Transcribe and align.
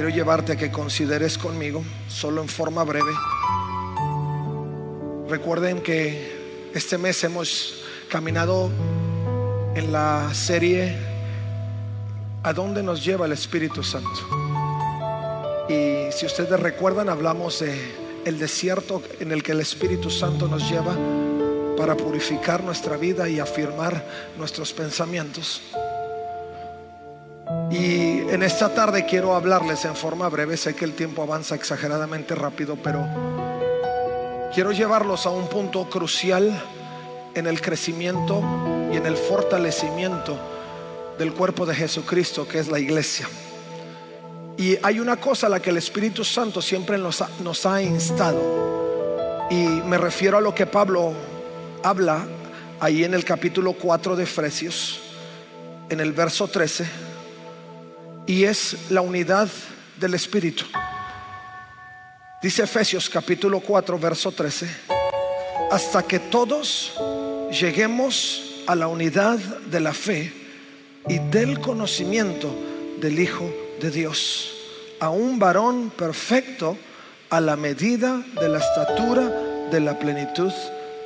Quiero 0.00 0.16
llevarte 0.16 0.52
a 0.52 0.56
que 0.56 0.70
consideres 0.70 1.36
conmigo, 1.36 1.84
solo 2.08 2.40
en 2.40 2.48
forma 2.48 2.82
breve. 2.84 3.12
Recuerden 5.28 5.82
que 5.82 6.70
este 6.72 6.96
mes 6.96 7.22
hemos 7.22 7.84
caminado 8.08 8.70
en 9.74 9.92
la 9.92 10.32
serie 10.32 10.96
¿A 12.42 12.54
dónde 12.54 12.82
nos 12.82 13.04
lleva 13.04 13.26
el 13.26 13.32
Espíritu 13.32 13.82
Santo? 13.82 14.08
Y 15.68 16.10
si 16.12 16.24
ustedes 16.24 16.58
recuerdan, 16.58 17.10
hablamos 17.10 17.60
de 17.60 17.78
el 18.24 18.38
desierto 18.38 19.02
en 19.20 19.32
el 19.32 19.42
que 19.42 19.52
el 19.52 19.60
Espíritu 19.60 20.08
Santo 20.08 20.48
nos 20.48 20.70
lleva 20.70 20.96
para 21.76 21.94
purificar 21.94 22.64
nuestra 22.64 22.96
vida 22.96 23.28
y 23.28 23.38
afirmar 23.38 24.02
nuestros 24.38 24.72
pensamientos. 24.72 25.60
Y 27.70 28.28
en 28.28 28.42
esta 28.42 28.74
tarde 28.74 29.06
quiero 29.06 29.34
hablarles 29.34 29.84
en 29.84 29.94
forma 29.94 30.28
breve, 30.28 30.56
sé 30.56 30.74
que 30.74 30.84
el 30.84 30.94
tiempo 30.94 31.22
avanza 31.22 31.54
exageradamente 31.54 32.34
rápido, 32.34 32.76
pero 32.82 33.06
quiero 34.52 34.72
llevarlos 34.72 35.24
a 35.26 35.30
un 35.30 35.48
punto 35.48 35.88
crucial 35.88 36.60
en 37.34 37.46
el 37.46 37.60
crecimiento 37.60 38.42
y 38.92 38.96
en 38.96 39.06
el 39.06 39.16
fortalecimiento 39.16 40.36
del 41.16 41.32
cuerpo 41.32 41.64
de 41.64 41.76
Jesucristo, 41.76 42.48
que 42.48 42.58
es 42.58 42.68
la 42.68 42.80
iglesia. 42.80 43.28
Y 44.56 44.76
hay 44.82 44.98
una 44.98 45.16
cosa 45.16 45.46
a 45.46 45.50
la 45.50 45.60
que 45.60 45.70
el 45.70 45.76
Espíritu 45.76 46.24
Santo 46.24 46.60
siempre 46.60 46.98
nos 46.98 47.20
ha, 47.66 47.82
instado. 47.82 49.46
Y 49.48 49.54
me 49.64 49.96
refiero 49.96 50.38
a 50.38 50.40
lo 50.40 50.54
que 50.54 50.66
Pablo 50.66 51.12
habla 51.84 52.26
ahí 52.80 53.04
en 53.04 53.14
el 53.14 53.24
capítulo 53.24 53.74
4 53.74 54.16
de 54.16 54.24
Efesios, 54.24 55.00
en 55.88 56.00
el 56.00 56.12
verso 56.12 56.48
13 56.48 57.09
y 58.30 58.44
es 58.44 58.76
la 58.90 59.00
unidad 59.00 59.48
del 59.98 60.14
Espíritu. 60.14 60.64
Dice 62.40 62.62
Efesios 62.62 63.10
capítulo 63.10 63.58
4, 63.58 63.98
verso 63.98 64.30
13, 64.30 64.68
hasta 65.72 66.04
que 66.04 66.20
todos 66.20 66.92
lleguemos 67.50 68.62
a 68.68 68.76
la 68.76 68.86
unidad 68.86 69.36
de 69.36 69.80
la 69.80 69.92
fe 69.92 70.32
y 71.08 71.18
del 71.18 71.58
conocimiento 71.58 72.54
del 73.00 73.18
Hijo 73.18 73.52
de 73.80 73.90
Dios, 73.90 74.52
a 75.00 75.10
un 75.10 75.40
varón 75.40 75.90
perfecto 75.90 76.78
a 77.30 77.40
la 77.40 77.56
medida 77.56 78.22
de 78.40 78.48
la 78.48 78.58
estatura 78.58 79.22
de 79.72 79.80
la 79.80 79.98
plenitud 79.98 80.52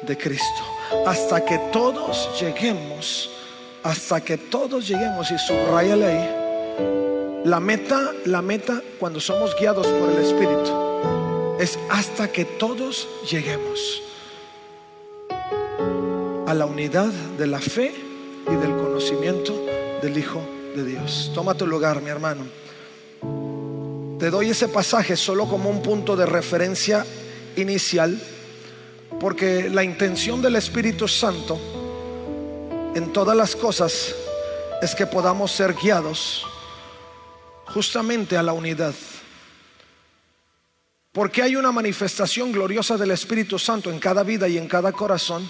de 0.03 0.19
Cristo, 0.19 0.63
hasta 1.07 1.43
que 1.43 1.59
todos 1.73 2.39
lleguemos, 2.39 3.31
hasta 3.83 4.21
que 4.21 4.37
todos 4.37 4.87
lleguemos, 4.87 5.31
y 5.31 5.39
subrayale 5.39 6.05
ahí, 6.05 6.44
la 7.45 7.61
meta, 7.61 8.13
la 8.25 8.41
meta 8.41 8.83
cuando 8.99 9.21
somos 9.21 9.55
guiados 9.55 9.87
por 9.87 10.11
el 10.11 10.19
Espíritu 10.19 10.73
es 11.61 11.79
hasta 11.91 12.33
que 12.33 12.47
todos 12.47 13.07
lleguemos 13.31 14.03
a 16.47 16.55
la 16.55 16.65
unidad 16.65 17.13
de 17.39 17.47
la 17.47 17.61
fe 17.61 17.95
y 18.47 18.55
del 18.55 18.75
conocimiento 18.77 19.67
del 20.01 20.17
Hijo 20.17 20.41
de 20.75 20.85
Dios. 20.85 21.33
Toma 21.35 21.55
tu 21.55 21.67
lugar, 21.67 22.01
mi 22.01 22.09
hermano. 22.09 22.45
Te 24.19 24.31
doy 24.31 24.51
ese 24.51 24.69
pasaje 24.69 25.15
solo 25.15 25.47
como 25.47 25.69
un 25.69 25.83
punto 25.83 26.17
de 26.17 26.25
referencia 26.25 27.05
inicial, 27.57 28.19
porque 29.21 29.69
la 29.69 29.85
intención 29.85 30.41
del 30.41 30.57
Espíritu 30.57 31.07
Santo 31.07 31.59
en 32.95 33.13
todas 33.13 33.37
las 33.37 33.55
cosas 33.55 34.15
es 34.81 34.95
que 34.95 35.07
podamos 35.07 35.53
ser 35.53 35.75
guiados 35.75 36.47
justamente 37.75 38.37
a 38.37 38.43
la 38.43 38.53
unidad. 38.53 38.95
Porque 41.13 41.43
hay 41.43 41.57
una 41.57 41.73
manifestación 41.73 42.53
gloriosa 42.53 42.97
del 42.97 43.11
Espíritu 43.11 43.59
Santo 43.59 43.91
en 43.91 43.99
cada 43.99 44.23
vida 44.23 44.47
y 44.47 44.57
en 44.57 44.69
cada 44.69 44.93
corazón. 44.93 45.49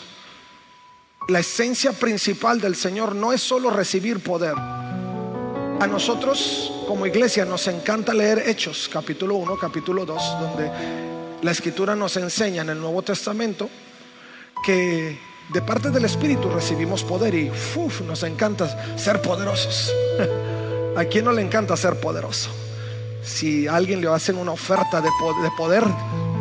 La 1.29 1.41
esencia 1.41 1.93
principal 1.93 2.61
del 2.63 2.77
Señor 2.77 3.15
no 3.15 3.35
es 3.35 3.43
solo 3.43 3.69
recibir 3.69 4.21
poder. 4.21 4.55
A 4.57 5.87
nosotros 5.87 6.73
como 6.89 7.07
iglesia 7.07 7.45
nos 7.45 7.67
encanta 7.69 8.15
leer 8.15 8.45
Hechos, 8.47 8.89
capítulo 8.91 9.35
1, 9.35 9.59
capítulo 9.59 10.07
2, 10.07 10.23
donde 10.41 10.71
la 11.43 11.51
escritura 11.51 11.95
nos 11.95 12.17
enseña 12.17 12.63
en 12.63 12.71
el 12.71 12.81
Nuevo 12.81 13.03
Testamento 13.03 13.69
que 14.65 15.19
de 15.53 15.63
parte 15.63 15.91
del 15.91 16.07
Espíritu 16.07 16.49
recibimos 16.49 17.05
poder 17.05 17.35
y 17.35 17.51
nos 18.07 18.23
encanta 18.23 18.97
ser 18.99 19.21
poderosos. 19.21 19.93
¿A 20.97 21.05
quién 21.07 21.25
no 21.25 21.33
le 21.33 21.43
encanta 21.43 21.77
ser 21.77 21.99
poderoso? 21.99 22.51
Si 23.25 23.67
a 23.67 23.75
alguien 23.75 24.01
le 24.01 24.09
hacen 24.09 24.37
una 24.37 24.53
oferta 24.53 25.01
de 25.01 25.11
poder, 25.57 25.83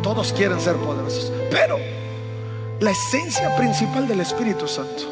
todos 0.02 0.32
quieren 0.32 0.60
ser 0.60 0.76
poderosos. 0.76 1.32
Pero 1.50 1.78
la 2.80 2.90
esencia 2.90 3.56
principal 3.56 4.06
del 4.06 4.20
Espíritu 4.20 4.68
Santo, 4.68 5.10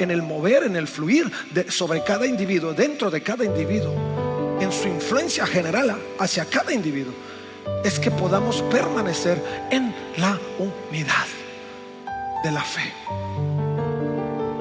en 0.00 0.10
el 0.10 0.22
mover, 0.22 0.64
en 0.64 0.74
el 0.74 0.88
fluir 0.88 1.30
sobre 1.68 2.02
cada 2.02 2.26
individuo, 2.26 2.72
dentro 2.72 3.10
de 3.10 3.22
cada 3.22 3.44
individuo, 3.44 3.94
en 4.60 4.72
su 4.72 4.88
influencia 4.88 5.46
general 5.46 5.96
hacia 6.18 6.44
cada 6.44 6.72
individuo, 6.72 7.12
es 7.84 8.00
que 8.00 8.10
podamos 8.10 8.62
permanecer 8.62 9.40
en 9.70 9.94
la 10.16 10.40
unidad 10.58 11.26
de 12.42 12.50
la 12.50 12.62
fe. 12.62 12.92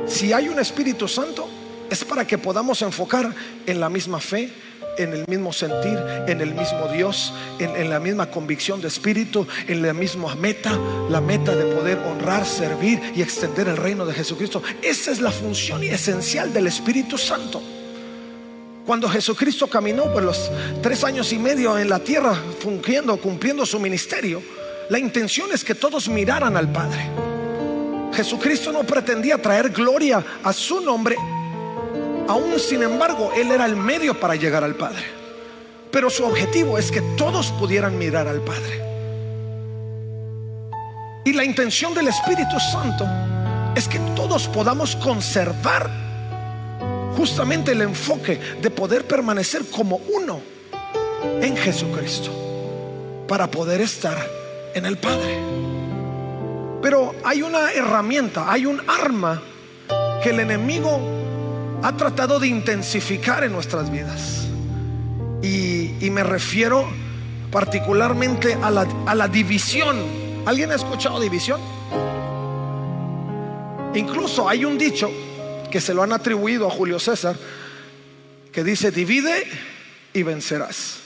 Si 0.05 0.31
hay 0.33 0.49
un 0.49 0.59
Espíritu 0.59 1.07
Santo, 1.07 1.49
es 1.91 2.05
para 2.05 2.25
que 2.25 2.37
podamos 2.37 2.81
enfocar 2.81 3.35
en 3.65 3.79
la 3.81 3.89
misma 3.89 4.21
fe, 4.21 4.49
en 4.97 5.11
el 5.11 5.25
mismo 5.27 5.51
sentir, 5.51 5.99
en 6.25 6.39
el 6.39 6.55
mismo 6.55 6.87
Dios, 6.87 7.33
en, 7.59 7.89
la 7.89 7.99
misma 7.99 8.31
convicción 8.31 8.79
de 8.79 8.87
espíritu, 8.87 9.45
en 9.67 9.81
la 9.81 9.93
misma 9.93 10.33
meta, 10.35 10.71
la 11.09 11.19
meta 11.19 11.53
de 11.53 11.65
poder 11.75 11.97
honrar, 11.97 12.45
servir 12.45 13.01
y 13.13 13.21
extender 13.21 13.67
el 13.67 13.75
reino 13.75 14.05
de 14.05 14.13
Jesucristo. 14.13 14.63
Esa 14.81 15.11
es 15.11 15.19
la 15.19 15.31
función 15.31 15.83
esencial 15.83 16.53
del 16.53 16.67
Espíritu 16.67 17.17
Santo. 17.17 17.61
Cuando 18.85 19.09
Jesucristo 19.09 19.67
caminó 19.67 20.11
por 20.13 20.23
los 20.23 20.49
tres 20.81 21.03
años 21.03 21.33
y 21.33 21.39
medio 21.39 21.77
en 21.77 21.89
la 21.89 21.99
tierra, 21.99 22.33
fungiendo, 22.59 23.17
cumpliendo 23.17 23.65
su 23.65 23.81
ministerio, 23.81 24.41
la 24.89 24.97
intención 24.97 25.49
es 25.51 25.65
que 25.65 25.75
todos 25.75 26.07
miraran 26.07 26.55
al 26.55 26.71
Padre. 26.71 27.09
Jesucristo 28.13 28.71
no 28.71 28.83
pretendía 28.83 29.41
traer 29.41 29.69
gloria 29.69 30.23
a 30.41 30.53
su 30.53 30.79
nombre 30.79 31.17
Aún 32.27 32.59
sin 32.59 32.83
embargo, 32.83 33.31
Él 33.35 33.51
era 33.51 33.65
el 33.65 33.75
medio 33.75 34.19
para 34.19 34.35
llegar 34.35 34.63
al 34.63 34.75
Padre. 34.75 35.03
Pero 35.91 36.09
su 36.09 36.23
objetivo 36.23 36.77
es 36.77 36.91
que 36.91 37.01
todos 37.17 37.51
pudieran 37.51 37.97
mirar 37.97 38.27
al 38.27 38.41
Padre. 38.41 38.81
Y 41.25 41.33
la 41.33 41.43
intención 41.43 41.93
del 41.93 42.07
Espíritu 42.07 42.59
Santo 42.59 43.05
es 43.75 43.87
que 43.87 43.99
todos 44.15 44.47
podamos 44.47 44.95
conservar 44.95 45.89
justamente 47.15 47.73
el 47.73 47.81
enfoque 47.81 48.39
de 48.61 48.69
poder 48.69 49.05
permanecer 49.05 49.69
como 49.69 49.97
uno 50.13 50.41
en 51.41 51.55
Jesucristo 51.55 52.31
para 53.27 53.51
poder 53.51 53.81
estar 53.81 54.17
en 54.73 54.85
el 54.85 54.97
Padre. 54.97 55.37
Pero 56.81 57.13
hay 57.23 57.43
una 57.43 57.71
herramienta, 57.71 58.51
hay 58.51 58.65
un 58.65 58.81
arma 58.89 59.41
que 60.23 60.31
el 60.31 60.39
enemigo 60.39 61.20
ha 61.83 61.95
tratado 61.97 62.39
de 62.39 62.47
intensificar 62.47 63.43
en 63.43 63.51
nuestras 63.51 63.91
vidas. 63.91 64.47
Y, 65.41 66.09
me 66.11 66.23
refiero 66.23 66.87
particularmente 67.51 68.57
a 68.61 68.69
la, 68.69 69.27
división. 69.27 69.97
¿Alguien 70.45 70.71
ha 70.71 70.75
escuchado 70.75 71.19
división? 71.19 71.59
Incluso 73.95 74.47
hay 74.47 74.65
un 74.65 74.77
dicho 74.77 75.09
que 75.69 75.81
se 75.81 75.93
lo 75.93 76.03
han 76.03 76.13
atribuido 76.13 76.67
a 76.67 76.71
Julio 76.71 76.99
César 76.99 77.35
que 78.51 78.63
dice, 78.63 78.91
divide 78.91 79.47
y 80.13 80.23
vencerás. 80.23 80.99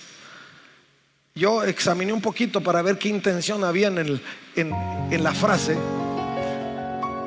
Yo 1.36 1.64
examiné 1.64 2.12
un 2.12 2.22
poquito 2.22 2.62
para 2.62 2.82
ver 2.82 2.98
qué 2.98 3.10
intención 3.10 3.64
había 3.64 3.88
en 3.88 5.24
la 5.24 5.34
frase 5.34 5.78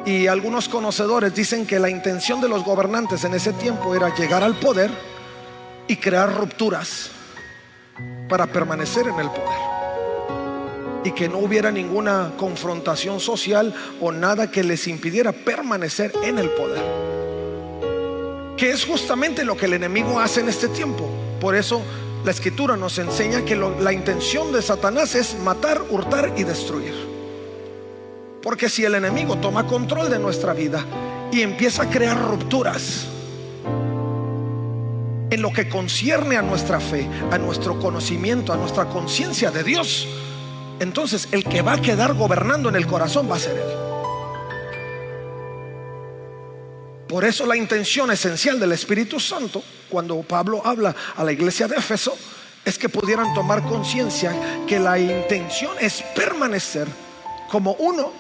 y 0.05 0.27
algunos 0.27 0.69
conocedores 0.69 1.35
dicen 1.35 1.67
que 1.67 1.79
la 1.79 1.91
intención 1.91 2.41
de 2.41 2.49
los 2.49 2.65
gobernantes 2.65 3.25
en 3.25 3.35
ese 3.35 3.53
tiempo 3.53 3.95
era 3.95 4.15
llegar 4.15 4.43
al 4.43 4.55
poder 4.59 4.91
y 5.87 5.97
crear 5.97 6.35
rupturas 6.35 7.11
para 8.29 8.47
permanecer 8.47 9.07
en 9.09 9.19
el 9.19 9.29
poder. 9.29 9.59
Y 11.05 11.13
que 11.13 11.29
no 11.29 11.39
hubiera 11.39 11.71
ninguna 11.71 12.33
confrontación 12.37 13.21
social 13.21 13.75
o 14.01 14.13
nada 14.13 14.51
que 14.51 14.63
les 14.63 14.87
impidiera 14.89 15.33
permanecer 15.33 16.13
en 16.23 16.39
el 16.39 16.51
poder. 16.51 16.83
Que 18.57 18.71
es 18.71 18.85
justamente 18.85 19.45
lo 19.45 19.57
que 19.57 19.67
el 19.67 19.75
enemigo 19.75 20.21
hace 20.21 20.41
en 20.41 20.49
este 20.49 20.69
tiempo. 20.69 21.09
Por 21.41 21.55
eso 21.55 21.83
la 22.25 22.33
escritura 22.33 22.77
nos 22.77 22.99
enseña 22.99 23.45
que 23.45 23.57
la 23.57 23.93
intención 23.93 24.53
de 24.53 24.61
Satanás 24.61 25.15
es 25.15 25.39
matar, 25.39 25.83
hurtar 25.89 26.33
y 26.37 26.45
destruir. 26.45 27.08
Porque 28.43 28.69
si 28.69 28.85
el 28.85 28.95
enemigo 28.95 29.37
toma 29.37 29.67
control 29.67 30.11
de 30.11 30.19
nuestra 30.19 30.53
vida 30.53 30.85
y 31.33 31.43
empieza 31.43 31.85
a 31.85 31.91
crear 31.91 32.19
rupturas, 32.19 33.07
en 35.31 35.43
lo 35.43 35.53
que 35.53 35.69
concierne 35.69 36.37
a 36.37 36.43
nuestra 36.43 36.81
fe, 36.81 37.07
a 37.31 37.39
nuestro 37.39 37.79
conocimiento, 37.79 38.53
a 38.53 38.57
nuestra 38.57 38.87
conciencia 38.87 39.51
de 39.51 39.63
Dios, 39.63 40.09
entonces 40.81 41.29
el 41.33 41.45
que 41.45 41.63
va 41.63 41.75
a 41.75 41.83
quedar 41.83 42.15
gobernando 42.15 42.69
en 42.69 42.77
el 42.77 42.87
corazón 42.87 43.31
va 43.31 43.37
a 43.37 43.39
ser 43.39 43.57
Él. 43.57 43.89
Por 47.09 47.25
eso 47.25 47.47
la 47.47 47.57
intención 47.57 48.11
esencial 48.11 48.61
del 48.61 48.73
Espíritu 48.73 49.19
Santo, 49.19 49.63
cuando 49.89 50.21
Pablo 50.23 50.63
habla 50.65 50.95
a 51.17 51.25
la 51.25 51.33
iglesia 51.33 51.67
de 51.67 51.77
Éfeso, 51.77 52.17
es 52.65 52.79
que 52.79 52.89
pudieran 52.89 53.33
tomar 53.35 53.63
conciencia 53.63 54.33
que 54.67 54.79
la 54.79 54.99
intención 54.99 55.73
es 55.81 56.03
permanecer 56.15 56.87
como 57.51 57.73
uno 57.75 58.13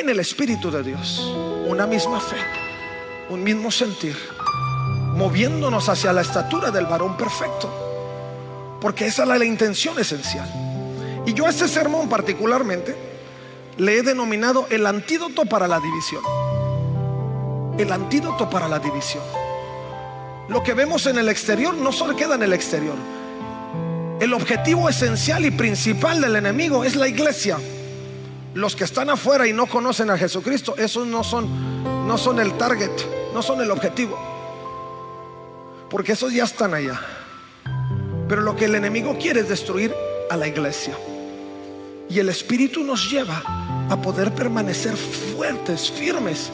en 0.00 0.08
el 0.08 0.20
Espíritu 0.20 0.70
de 0.70 0.82
Dios, 0.82 1.20
una 1.66 1.86
misma 1.86 2.20
fe, 2.20 2.36
un 3.30 3.42
mismo 3.42 3.70
sentir 3.70 4.16
moviéndonos 5.18 5.88
hacia 5.88 6.12
la 6.12 6.20
estatura 6.20 6.70
del 6.70 6.86
varón 6.86 7.16
perfecto. 7.16 7.68
Porque 8.80 9.06
esa 9.06 9.24
es 9.24 9.28
la, 9.28 9.44
intención 9.44 9.98
esencial. 9.98 10.48
Y 11.26 11.34
yo 11.34 11.46
a 11.46 11.50
este 11.50 11.66
sermón 11.66 12.08
particularmente 12.08 12.94
le 13.76 13.98
he 13.98 14.02
denominado 14.02 14.68
el 14.70 14.86
antídoto 14.86 15.44
para 15.44 15.66
la 15.66 15.80
división. 15.80 16.22
El 17.76 17.90
antídoto 17.90 18.48
para 18.48 18.68
la 18.68 18.78
división. 18.78 19.24
Lo 20.48 20.62
que 20.62 20.74
vemos 20.74 21.06
en 21.06 21.18
el 21.18 21.28
exterior 21.28 21.74
no 21.74 21.92
solo 21.92 22.14
queda 22.14 22.36
en 22.36 22.44
el 22.44 22.52
exterior. 22.52 22.96
El 24.20 24.32
objetivo 24.32 24.88
esencial 24.88 25.44
y 25.44 25.50
principal 25.50 26.20
del 26.20 26.36
enemigo 26.36 26.84
es 26.84 26.94
la 26.94 27.08
iglesia. 27.08 27.58
Los 28.58 28.74
que 28.74 28.84
están 28.84 29.08
afuera 29.08 29.46
y 29.46 29.52
no 29.52 29.66
conocen 29.66 30.10
a 30.10 30.18
Jesucristo, 30.18 30.74
esos 30.76 31.06
no 31.06 31.22
son, 31.22 32.06
no 32.06 32.18
son 32.18 32.40
el 32.40 32.56
target, 32.58 32.90
no 33.32 33.42
son 33.42 33.60
el 33.60 33.70
objetivo 33.70 34.18
porque 35.90 36.12
esos 36.12 36.32
ya 36.32 36.44
están 36.44 36.74
allá. 36.74 37.00
Pero 38.28 38.42
lo 38.42 38.56
que 38.56 38.66
el 38.66 38.74
enemigo 38.74 39.16
quiere 39.18 39.40
es 39.40 39.48
destruir 39.48 39.94
a 40.30 40.36
la 40.36 40.46
iglesia. 40.46 40.94
Y 42.10 42.18
el 42.18 42.28
Espíritu 42.28 42.82
nos 42.82 43.10
lleva 43.10 43.42
a 43.88 44.00
poder 44.00 44.34
permanecer 44.34 44.96
fuertes, 44.96 45.90
firmes 45.90 46.50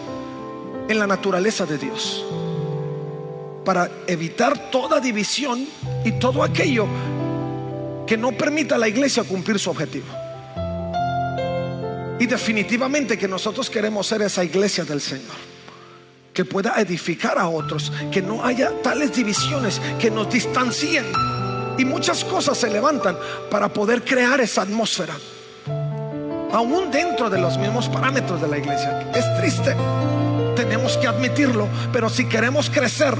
en 0.89 0.99
la 0.99 1.07
naturaleza 1.07 1.67
de 1.67 1.79
Dios. 1.79 2.25
Para 3.65 3.91
evitar 4.07 4.71
toda 4.71 5.00
división 5.00 5.67
y 6.05 6.12
todo 6.12 6.43
aquello 6.43 6.87
que 8.07 8.17
no 8.17 8.33
permita 8.33 8.75
a 8.75 8.79
la 8.79 8.89
iglesia 8.89 9.25
cumplir 9.25 9.59
su 9.59 9.71
objetivo. 9.71 10.07
Y 12.19 12.26
definitivamente 12.26 13.19
que 13.19 13.28
nosotros 13.28 13.69
queremos 13.69 14.06
ser 14.06 14.22
esa 14.22 14.44
iglesia 14.44 14.84
del 14.84 15.00
Señor 15.00 15.55
que 16.34 16.44
pueda 16.44 16.75
edificar 16.81 17.38
a 17.38 17.49
otros, 17.49 17.93
que 18.11 18.20
no 18.20 18.44
haya 18.44 18.72
tales 18.82 19.14
divisiones 19.14 19.81
que 20.00 20.11
nos 20.11 20.31
distancien. 20.31 21.06
Y 21.78 21.84
muchas 21.84 22.25
cosas 22.25 22.58
se 22.58 22.69
levantan 22.69 23.16
para 23.50 23.72
poder 23.72 24.05
crear 24.05 24.40
esa 24.40 24.62
atmósfera, 24.62 25.14
aún 26.52 26.90
dentro 26.90 27.31
de 27.31 27.38
los 27.38 27.56
mismos 27.56 27.88
parámetros 27.88 28.43
de 28.43 28.49
la 28.49 28.58
iglesia. 28.58 29.11
Es 29.14 29.25
triste, 29.40 29.75
tenemos 30.56 30.96
que 30.99 31.06
admitirlo, 31.06 31.69
pero 31.93 32.08
si 32.08 32.26
queremos 32.26 32.69
crecer, 32.69 33.14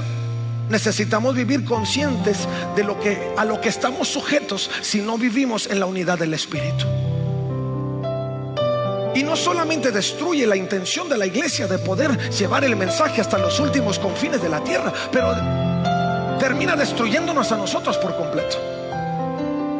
necesitamos 0.69 1.35
vivir 1.35 1.63
conscientes 1.63 2.47
de 2.75 2.83
lo 2.83 2.99
que 2.99 3.33
a 3.37 3.45
lo 3.45 3.61
que 3.61 3.69
estamos 3.69 4.07
sujetos 4.07 4.69
si 4.81 4.99
no 5.01 5.17
vivimos 5.17 5.67
en 5.67 5.79
la 5.79 5.85
unidad 5.85 6.19
del 6.19 6.33
espíritu. 6.33 6.85
Y 9.15 9.23
no 9.23 9.37
solamente 9.37 9.91
destruye 9.91 10.45
la 10.45 10.57
intención 10.57 11.07
de 11.07 11.17
la 11.17 11.25
iglesia 11.25 11.67
de 11.67 11.79
poder 11.79 12.29
llevar 12.31 12.65
el 12.65 12.75
mensaje 12.75 13.21
hasta 13.21 13.37
los 13.37 13.61
últimos 13.61 13.97
confines 13.97 14.41
de 14.41 14.49
la 14.49 14.61
tierra, 14.61 14.91
pero 15.09 15.33
termina 16.37 16.75
destruyéndonos 16.75 17.49
a 17.53 17.55
nosotros 17.55 17.97
por 17.97 18.17
completo. 18.17 18.57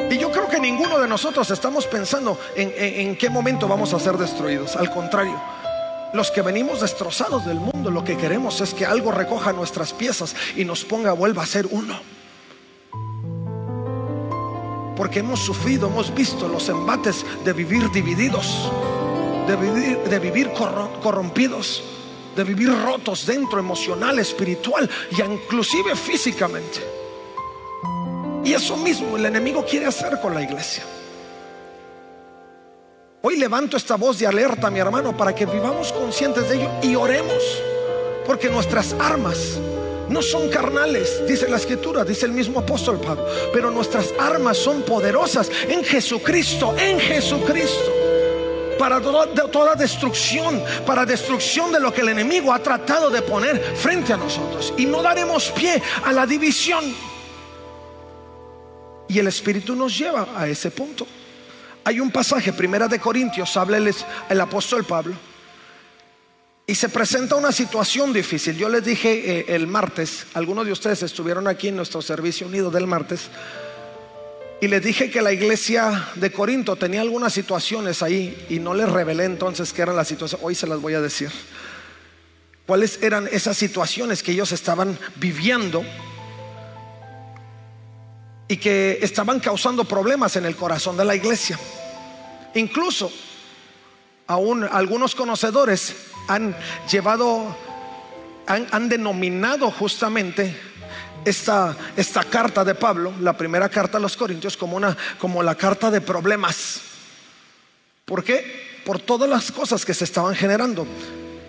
Y 0.10 0.18
yo 0.18 0.32
creo 0.32 0.48
que 0.48 0.62
ninguno 0.62 1.00
de 1.00 1.08
nosotros 1.10 1.52
estamos 1.52 1.86
pensando 1.86 2.40
en, 2.56 3.18
qué 3.18 3.30
momento 3.30 3.68
vamos 3.68 3.94
a 3.94 4.00
ser 4.00 4.18
destruidos. 4.18 4.78
Al 4.78 4.90
contrario, 4.90 5.38
los 6.14 6.32
que 6.32 6.42
venimos 6.42 6.80
destrozados 6.80 7.46
del 7.46 7.60
mundo, 7.60 7.92
lo 7.92 8.06
que 8.06 8.16
queremos 8.16 8.62
es 8.62 8.74
que 8.74 8.86
algo 8.86 9.12
recoja 9.12 9.52
nuestras 9.52 9.92
piezas 9.92 10.34
y 10.56 10.64
nos 10.64 10.86
ponga, 10.86 11.12
vuelva 11.12 11.44
a 11.44 11.46
ser 11.46 11.68
uno. 11.72 12.00
Porque 14.96 15.20
hemos 15.20 15.42
sufrido, 15.42 15.88
hemos 15.88 16.16
visto 16.16 16.48
los 16.48 16.70
embates 16.70 17.26
de 17.44 17.52
vivir 17.52 17.92
divididos 17.92 18.72
de 19.47 20.19
vivir, 20.19 20.51
corrompidos, 20.51 21.83
de 22.36 22.44
vivir 22.44 22.69
rotos 22.83 23.25
dentro, 23.25 23.59
emocional, 23.59 24.18
espiritual 24.19 24.89
y 25.12 25.21
inclusive 25.21 25.95
físicamente. 25.95 26.80
Y 28.44 28.53
eso 28.53 28.77
mismo 28.77 29.18
el 29.18 29.25
enemigo 29.25 29.65
quiere 29.65 29.86
hacer 29.86 30.19
con 30.21 30.33
la 30.33 30.42
iglesia. 30.42 30.83
Hoy 33.21 33.38
levanto 33.38 33.75
esta 33.77 33.95
voz 33.95 34.19
de 34.19 34.27
alerta, 34.27 34.69
mi 34.69 34.80
hermano, 34.80 35.18
para 35.18 35.33
que 35.33 35.45
vivamos 35.45 35.91
conscientes 35.91 36.48
de 36.50 36.57
ello 36.57 36.69
y 36.83 36.95
oremos, 36.95 37.44
porque 38.25 38.50
nuestras 38.50 38.94
armas 39.00 39.59
no 40.09 40.21
son 40.21 40.50
carnales, 40.50 41.24
dice 41.27 41.50
la 41.50 41.57
escritura, 41.57 42.03
dice 42.03 42.27
el 42.27 42.31
mismo 42.31 42.59
apóstol 42.59 43.00
Pablo, 43.00 43.25
pero 43.51 43.71
nuestras 43.71 44.13
armas 44.19 44.57
son 44.57 44.83
poderosas 44.83 45.50
en 45.68 45.83
Jesucristo, 45.83 46.75
en 46.77 47.00
Jesucristo 47.00 48.05
para 48.77 49.01
toda, 49.01 49.75
destrucción, 49.75 50.63
para 50.86 51.06
destrucción 51.06 51.72
de 51.72 51.80
lo 51.80 51.94
que 51.94 52.01
el 52.01 52.10
enemigo 52.10 52.54
ha 52.54 52.60
tratado 52.60 53.10
de 53.10 53.22
poner 53.22 53.60
frente 53.75 54.13
a 54.13 54.18
nosotros. 54.18 54.74
Y 54.77 54.86
no 54.86 55.01
daremos 55.01 55.51
pie 55.51 55.81
a 56.04 56.12
la 56.12 56.25
división. 56.25 56.84
Y 59.08 59.20
el 59.20 59.27
Espíritu 59.27 59.75
nos 59.75 59.98
lleva 59.98 60.27
a 60.36 60.48
ese 60.48 60.72
punto. 60.72 61.05
Hay 61.84 62.00
un 62.00 62.12
pasaje, 62.12 62.51
primera 62.51 62.88
de 62.88 63.00
Corintios, 63.00 63.55
habla 63.58 63.77
el, 63.77 64.41
apóstol 64.41 64.84
Pablo. 64.84 65.13
Y 66.67 66.74
se 66.74 66.89
presenta 66.89 67.36
una 67.36 67.51
situación 67.51 68.12
difícil. 68.12 68.58
Yo 68.58 68.67
les 68.70 68.84
dije 68.84 69.39
eh, 69.39 69.46
el 69.50 69.67
martes, 69.67 70.25
algunos 70.34 70.65
de 70.65 70.72
ustedes 70.72 71.03
estuvieron 71.03 71.48
aquí 71.48 71.67
en 71.67 71.75
nuestro 71.75 72.01
servicio 72.01 72.48
unido 72.48 72.72
del 72.72 72.88
martes. 72.88 73.29
Y 74.65 74.67
les 74.67 74.81
dije 74.81 75.12
que 75.12 75.22
la 75.22 75.31
iglesia 75.31 76.10
de 76.15 76.31
Corinto 76.31 76.75
tenía 76.75 77.01
algunas 77.01 77.31
situaciones 77.31 78.01
ahí 78.01 78.48
y 78.50 78.57
no 78.57 78.74
les 78.74 78.89
revelé 78.89 79.25
entonces 79.25 79.72
qué 79.72 79.84
eran 79.84 79.95
las 79.95 80.07
situaciones. 80.07 80.43
Hoy 80.43 80.55
se 80.55 80.65
las 80.65 80.81
voy 80.81 80.95
a 80.95 81.01
decir. 81.01 81.29
¿Cuáles 82.65 83.03
eran 83.03 83.29
esas 83.31 83.55
situaciones 83.57 84.24
que 84.24 84.31
ellos 84.31 84.51
estaban 84.51 84.98
viviendo 85.17 85.86
y 88.48 88.57
que 88.57 88.98
estaban 89.03 89.39
causando 89.39 89.86
problemas 89.86 90.36
en 90.36 90.45
el 90.45 90.55
corazón 90.55 90.98
de 90.98 91.05
la 91.05 91.15
iglesia? 91.15 91.60
Incluso 92.55 93.12
aún 94.25 94.63
algunos 94.63 95.13
conocedores 95.13 95.95
han 96.27 96.57
llevado, 96.91 97.55
han, 98.48 98.65
han 98.72 98.89
denominado 98.89 99.69
justamente 99.69 100.60
esta, 101.25 101.75
esta 101.98 102.24
carta 102.24 102.63
de 102.63 102.75
Pablo, 102.75 103.13
la 103.20 103.36
primera 103.36 103.67
carta 103.67 103.98
a 103.98 104.01
los 104.01 104.15
Corintios, 104.15 104.55
como, 104.55 104.77
una, 104.77 104.96
como 105.20 105.44
la 105.44 105.55
carta 105.55 105.91
de 105.91 106.01
problemas. 106.01 106.82
¿Por 108.05 108.24
qué? 108.24 108.82
Por 108.86 109.00
todas 109.00 109.29
las 109.29 109.51
cosas 109.51 109.84
que 109.84 109.94
se 109.94 110.03
estaban 110.03 110.36
generando. 110.36 110.88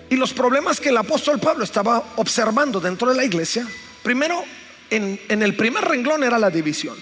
Y 0.09 0.17
los 0.17 0.33
problemas 0.33 0.81
que 0.81 0.89
el 0.89 0.97
apóstol 0.97 1.39
Pablo 1.39 1.65
estaba 1.65 2.03
observando 2.17 2.81
dentro 2.81 3.09
de 3.11 3.17
la 3.17 3.25
iglesia, 3.25 3.67
primero, 4.03 4.43
en, 4.89 5.21
en 5.29 5.43
el 5.43 5.55
primer 5.55 5.85
renglón 5.85 6.25
era 6.25 6.39
la 6.39 6.51
división. 6.51 6.97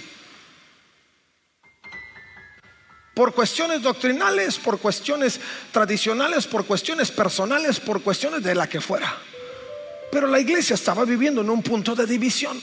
Por 3.15 3.33
cuestiones 3.33 3.81
doctrinales, 3.81 4.59
por 4.59 4.81
cuestiones 4.81 5.41
tradicionales, 5.71 6.49
por 6.49 6.65
cuestiones 6.65 7.13
personales, 7.13 7.79
por 7.79 8.03
cuestiones 8.03 8.43
de 8.43 8.57
la 8.57 8.69
que 8.69 8.81
fuera. 8.81 9.17
Pero 10.15 10.29
la 10.29 10.39
iglesia 10.39 10.75
estaba 10.75 11.05
viviendo 11.05 11.41
en 11.41 11.51
un 11.51 11.61
punto 11.61 11.93
de 11.93 12.07
división. 12.07 12.57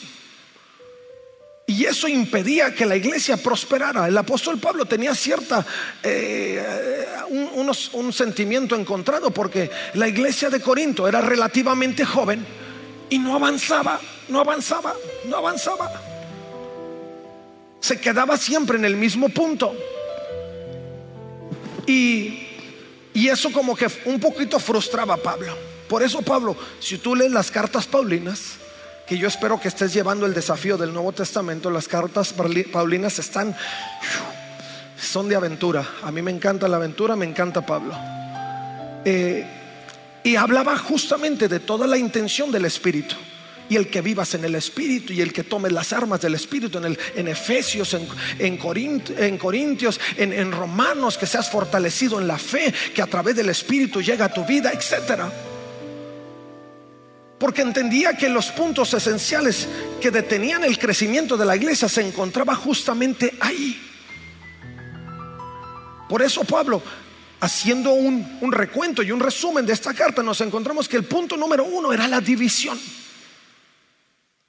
Y 1.67 1.83
eso 1.83 2.07
impedía 2.07 2.73
que 2.73 2.85
la 2.85 2.95
iglesia 2.95 3.35
prosperara. 3.35 4.07
El 4.07 4.17
apóstol 4.17 4.57
Pablo 4.57 4.85
tenía 4.85 5.13
cierta, 5.13 5.65
eh, 6.01 7.05
un, 7.29 8.13
sentimiento 8.13 8.73
encontrado 8.77 9.31
porque 9.31 9.69
la 9.95 10.07
iglesia 10.07 10.49
de 10.49 10.61
Corinto 10.61 11.09
era 11.09 11.19
relativamente 11.19 12.05
joven 12.05 12.45
y 13.09 13.19
no 13.19 13.35
avanzaba, 13.35 13.99
no 14.29 14.39
avanzaba, 14.39 14.95
no 15.25 15.35
avanzaba. 15.35 15.91
se 17.81 17.99
quedaba 17.99 18.37
siempre 18.37 18.77
en 18.77 18.85
el 18.85 18.95
mismo 18.95 19.27
punto. 19.27 19.75
Y, 21.85 22.47
y 23.13 23.27
eso 23.27 23.51
como 23.51 23.75
que 23.75 23.87
un 24.05 24.21
poquito 24.21 24.57
frustraba 24.57 25.15
a 25.15 25.17
Pablo. 25.17 25.70
Por 25.91 26.03
eso 26.03 26.21
Pablo, 26.21 26.55
si 26.79 26.99
tú 26.99 27.17
lees 27.17 27.33
las 27.33 27.51
cartas 27.51 27.85
paulinas, 27.85 28.53
que 29.05 29.17
yo 29.17 29.27
espero 29.27 29.59
que 29.59 29.67
estés 29.67 29.93
llevando 29.93 30.25
el 30.25 30.33
desafío 30.33 30.77
del 30.77 30.93
Nuevo 30.93 31.11
Testamento, 31.11 31.69
las 31.69 31.89
cartas 31.89 32.33
paulinas 32.71 33.19
están, 33.19 33.53
son 34.97 35.27
de 35.27 35.35
aventura. 35.35 35.85
A 36.01 36.09
mí 36.09 36.21
me 36.21 36.31
encanta 36.31 36.69
la 36.69 36.77
aventura, 36.77 37.17
me 37.17 37.25
encanta 37.25 37.65
Pablo. 37.65 37.93
Eh, 39.03 39.45
y 40.23 40.37
hablaba 40.37 40.77
justamente 40.77 41.49
de 41.49 41.59
toda 41.59 41.85
la 41.87 41.97
intención 41.97 42.53
del 42.53 42.63
Espíritu 42.63 43.17
y 43.67 43.75
el 43.75 43.89
que 43.89 43.99
vivas 43.99 44.33
en 44.33 44.45
el 44.45 44.55
Espíritu 44.55 45.11
y 45.11 45.19
el 45.19 45.33
que 45.33 45.43
tomes 45.43 45.73
las 45.73 45.91
armas 45.91 46.21
del 46.21 46.35
Espíritu 46.35 46.79
en, 46.79 47.27
Efesios, 47.27 47.93
en, 47.95 48.07
en, 48.39 48.57
Corintios, 49.37 49.99
en, 50.15 50.31
en, 50.31 50.53
Romanos, 50.53 51.17
que 51.17 51.25
seas 51.25 51.51
fortalecido 51.51 52.17
en 52.21 52.29
la 52.29 52.37
fe, 52.37 52.73
que 52.95 53.01
a 53.01 53.07
través 53.07 53.35
del 53.35 53.49
Espíritu 53.49 54.01
llega 54.01 54.23
a 54.23 54.33
tu 54.33 54.45
vida, 54.45 54.71
etc. 54.71 55.50
Porque 57.41 57.63
entendía 57.63 58.15
que 58.15 58.29
los 58.29 58.51
puntos 58.51 58.93
esenciales 58.93 59.67
que 59.99 60.11
detenían 60.11 60.63
el 60.63 60.77
crecimiento 60.77 61.35
de 61.35 61.43
la 61.43 61.55
iglesia 61.55 61.89
se 61.89 62.07
encontraba 62.07 62.53
justamente 62.53 63.33
ahí. 63.41 63.81
Por 66.07 66.21
eso 66.21 66.43
Pablo 66.43 66.83
haciendo 67.39 67.93
un, 67.93 68.37
un, 68.41 68.51
recuento 68.51 69.01
y 69.01 69.11
un 69.11 69.19
resumen 69.19 69.65
de 69.65 69.73
esta 69.73 69.95
carta, 69.95 70.21
nos 70.21 70.39
encontramos 70.41 70.87
que 70.87 70.97
el 70.97 71.05
punto 71.05 71.35
número 71.35 71.65
uno 71.65 71.91
era 71.91 72.07
la 72.07 72.21
división 72.21 72.79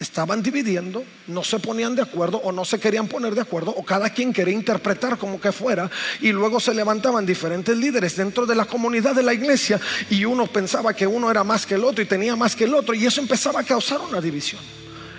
estaban 0.02 0.42
dividiendo, 0.42 1.04
no 1.28 1.42
se 1.44 1.58
ponían 1.58 1.94
de 1.94 2.02
acuerdo 2.02 2.38
o 2.38 2.52
no 2.52 2.64
se 2.64 2.78
querían 2.78 3.08
poner 3.08 3.34
de 3.34 3.40
acuerdo 3.40 3.72
o 3.76 3.84
cada 3.84 4.10
quien 4.10 4.32
quería 4.32 4.54
interpretar 4.54 5.18
como 5.18 5.40
que 5.40 5.52
fuera 5.52 5.90
y 6.20 6.32
luego 6.32 6.60
se 6.60 6.74
levantaban 6.74 7.24
diferentes 7.24 7.76
líderes 7.76 8.16
dentro 8.16 8.44
de 8.44 8.54
la 8.54 8.64
comunidad 8.64 9.14
de 9.14 9.22
la 9.22 9.32
iglesia 9.32 9.80
y 10.10 10.24
uno 10.24 10.46
pensaba 10.46 10.94
que 10.94 11.06
uno 11.06 11.30
era 11.30 11.44
más 11.44 11.64
que 11.64 11.74
el 11.74 11.84
otro 11.84 12.02
y 12.02 12.06
tenía 12.06 12.36
más 12.36 12.54
que 12.54 12.64
el 12.64 12.74
otro 12.74 12.94
y 12.94 13.06
eso 13.06 13.20
empezaba 13.20 13.60
a 13.60 13.64
causar 13.64 14.00
una 14.00 14.20
división. 14.20 14.60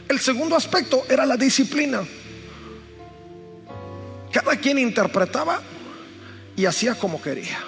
El 0.07 0.19
segundo 0.19 0.55
aspecto 0.55 1.05
era 1.09 1.25
la 1.25 1.37
disciplina. 1.37 2.03
Cada 4.31 4.57
quien 4.57 4.77
interpretaba 4.77 5.61
y 6.55 6.65
hacía 6.65 6.95
como 6.95 7.21
quería. 7.21 7.59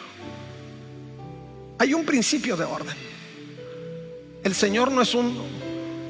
Hay 1.78 1.94
un 1.94 2.06
principio 2.06 2.56
de 2.56 2.64
orden. 2.64 2.96
El 4.44 4.54
Señor 4.54 4.92
no 4.92 5.02
es 5.02 5.14
un 5.14 5.65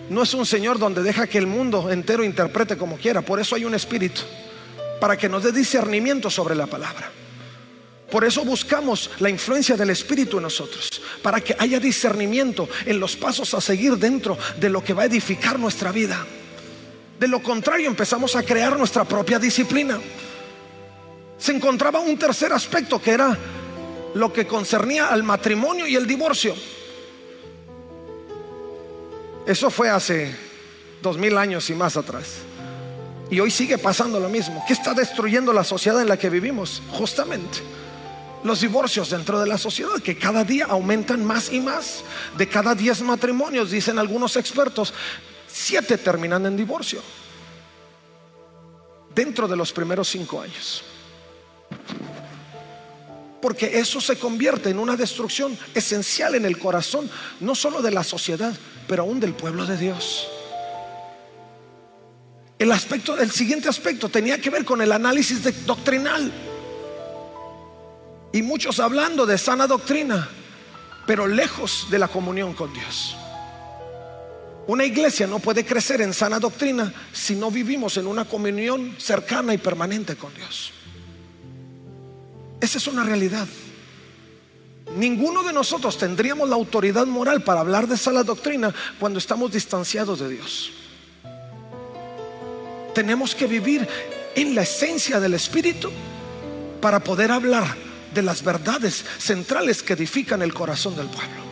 no 0.09 0.23
es 0.23 0.33
un 0.33 0.45
Señor 0.45 0.77
donde 0.77 1.03
deja 1.03 1.27
que 1.27 1.37
el 1.37 1.47
mundo 1.47 1.91
entero 1.91 2.23
interprete 2.23 2.77
como 2.77 2.97
quiera. 2.97 3.21
Por 3.21 3.39
eso 3.39 3.55
hay 3.55 3.65
un 3.65 3.75
espíritu, 3.75 4.21
para 4.99 5.17
que 5.17 5.29
nos 5.29 5.43
dé 5.43 5.51
discernimiento 5.51 6.29
sobre 6.29 6.55
la 6.55 6.67
palabra. 6.67 7.11
Por 8.09 8.23
eso 8.23 8.45
buscamos 8.45 9.09
la 9.19 9.29
influencia 9.29 9.75
del 9.75 9.89
Espíritu 9.89 10.37
en 10.37 10.43
nosotros, 10.43 11.01
para 11.21 11.41
que 11.41 11.55
haya 11.57 11.79
discernimiento 11.79 12.69
en 12.85 12.99
los 12.99 13.15
pasos 13.15 13.53
a 13.53 13.61
seguir 13.61 13.97
dentro 13.97 14.37
de 14.59 14.69
lo 14.69 14.83
que 14.83 14.93
va 14.93 15.03
a 15.03 15.07
edificar 15.07 15.57
nuestra 15.57 15.91
vida. 15.91 16.25
De 17.19 17.27
lo 17.27 17.41
contrario, 17.41 17.87
empezamos 17.87 18.35
a 18.35 18.43
crear 18.43 18.77
nuestra 18.77 19.05
propia 19.05 19.39
disciplina. 19.39 19.99
Se 21.37 21.51
encontraba 21.51 21.99
un 21.99 22.17
tercer 22.17 22.53
aspecto 22.53 23.01
que 23.01 23.11
era 23.11 23.37
lo 24.13 24.31
que 24.31 24.45
concernía 24.45 25.07
al 25.07 25.23
matrimonio 25.23 25.87
y 25.87 25.95
el 25.95 26.05
divorcio. 26.05 26.55
Eso 29.45 29.69
fue 29.69 29.89
hace 29.89 30.35
dos 31.01 31.17
mil 31.17 31.37
años 31.37 31.69
y 31.69 31.75
más 31.75 31.97
atrás. 31.97 32.37
Y 33.29 33.39
hoy 33.39 33.51
sigue 33.51 33.77
pasando 33.77 34.19
lo 34.19 34.29
mismo. 34.29 34.63
¿Qué 34.67 34.73
está 34.73 34.93
destruyendo 34.93 35.51
la 35.53 35.63
sociedad 35.63 36.01
en 36.01 36.09
la 36.09 36.17
que 36.17 36.29
vivimos? 36.29 36.81
Justamente 36.91 37.61
los 38.45 38.61
divorcios 38.61 39.09
dentro 39.09 39.39
de 39.39 39.47
la 39.47 39.57
sociedad 39.57 39.99
que 40.03 40.17
cada 40.17 40.43
día 40.43 40.67
aumentan 40.69 41.25
más 41.25 41.51
y 41.51 41.59
más. 41.59 42.03
De 42.37 42.47
cada 42.47 42.75
diez 42.75 43.01
matrimonios, 43.01 43.71
dicen 43.71 43.97
algunos 43.97 44.35
expertos, 44.35 44.93
siete 45.47 45.97
terminan 45.97 46.45
en 46.45 46.55
divorcio. 46.55 47.01
Dentro 49.15 49.47
de 49.47 49.57
los 49.57 49.73
primeros 49.73 50.09
cinco 50.09 50.41
años. 50.41 50.83
Porque 53.41 53.79
eso 53.79 53.99
se 53.99 54.19
convierte 54.19 54.69
en 54.69 54.77
una 54.77 54.95
destrucción 54.95 55.57
esencial 55.73 56.35
en 56.35 56.45
el 56.45 56.59
corazón, 56.59 57.09
no 57.39 57.55
solo 57.55 57.81
de 57.81 57.91
la 57.91 58.03
sociedad, 58.03 58.55
pero 58.87 59.03
aún 59.03 59.19
del 59.19 59.33
pueblo 59.33 59.65
de 59.65 59.77
Dios. 59.77 60.27
El 62.57 62.71
aspecto, 62.71 63.17
el 63.19 63.31
siguiente 63.31 63.67
aspecto 63.67 64.09
tenía 64.09 64.39
que 64.39 64.49
ver 64.49 64.63
con 64.63 64.81
el 64.81 64.91
análisis 64.91 65.65
doctrinal. 65.65 66.31
Y 68.31 68.41
muchos 68.41 68.79
hablando 68.79 69.25
de 69.25 69.37
sana 69.37 69.67
doctrina, 69.67 70.29
pero 71.05 71.27
lejos 71.27 71.87
de 71.89 71.99
la 71.99 72.07
comunión 72.07 72.53
con 72.53 72.73
Dios. 72.73 73.15
Una 74.67 74.83
iglesia 74.83 75.27
no 75.27 75.39
puede 75.39 75.63
crecer 75.63 76.01
en 76.01 76.13
sana 76.13 76.39
doctrina 76.39 76.91
si 77.13 77.35
no 77.35 77.51
vivimos 77.51 77.97
en 77.97 78.07
una 78.07 78.25
comunión 78.25 78.95
cercana 78.97 79.53
y 79.53 79.57
permanente 79.57 80.15
con 80.15 80.33
Dios. 80.33 80.71
Esa 82.59 82.77
es 82.77 82.87
una 82.87 83.03
realidad. 83.03 83.47
Ninguno 84.93 85.43
de 85.43 85.51
nosotros 85.51 85.97
tendríamos 85.97 86.47
la 86.47 86.55
autoridad 86.55 87.05
moral 87.05 87.43
para 87.43 87.61
hablar 87.61 87.87
de 87.87 87.97
sana 87.97 88.23
doctrina 88.23 88.73
cuando 88.99 89.19
estamos 89.19 89.51
distanciados 89.51 90.19
de 90.19 90.29
Dios. 90.29 90.71
Tenemos 92.93 93.33
que 93.35 93.47
vivir 93.47 93.87
en 94.35 94.55
la 94.55 94.61
esencia 94.61 95.19
del 95.19 95.33
Espíritu 95.33 95.91
para 96.79 96.99
poder 96.99 97.31
hablar 97.31 97.75
de 98.13 98.21
las 98.21 98.43
verdades 98.43 99.03
centrales 99.17 99.83
que 99.83 99.93
edifican 99.93 100.41
el 100.41 100.53
corazón 100.53 100.95
del 100.95 101.07
pueblo. 101.07 101.43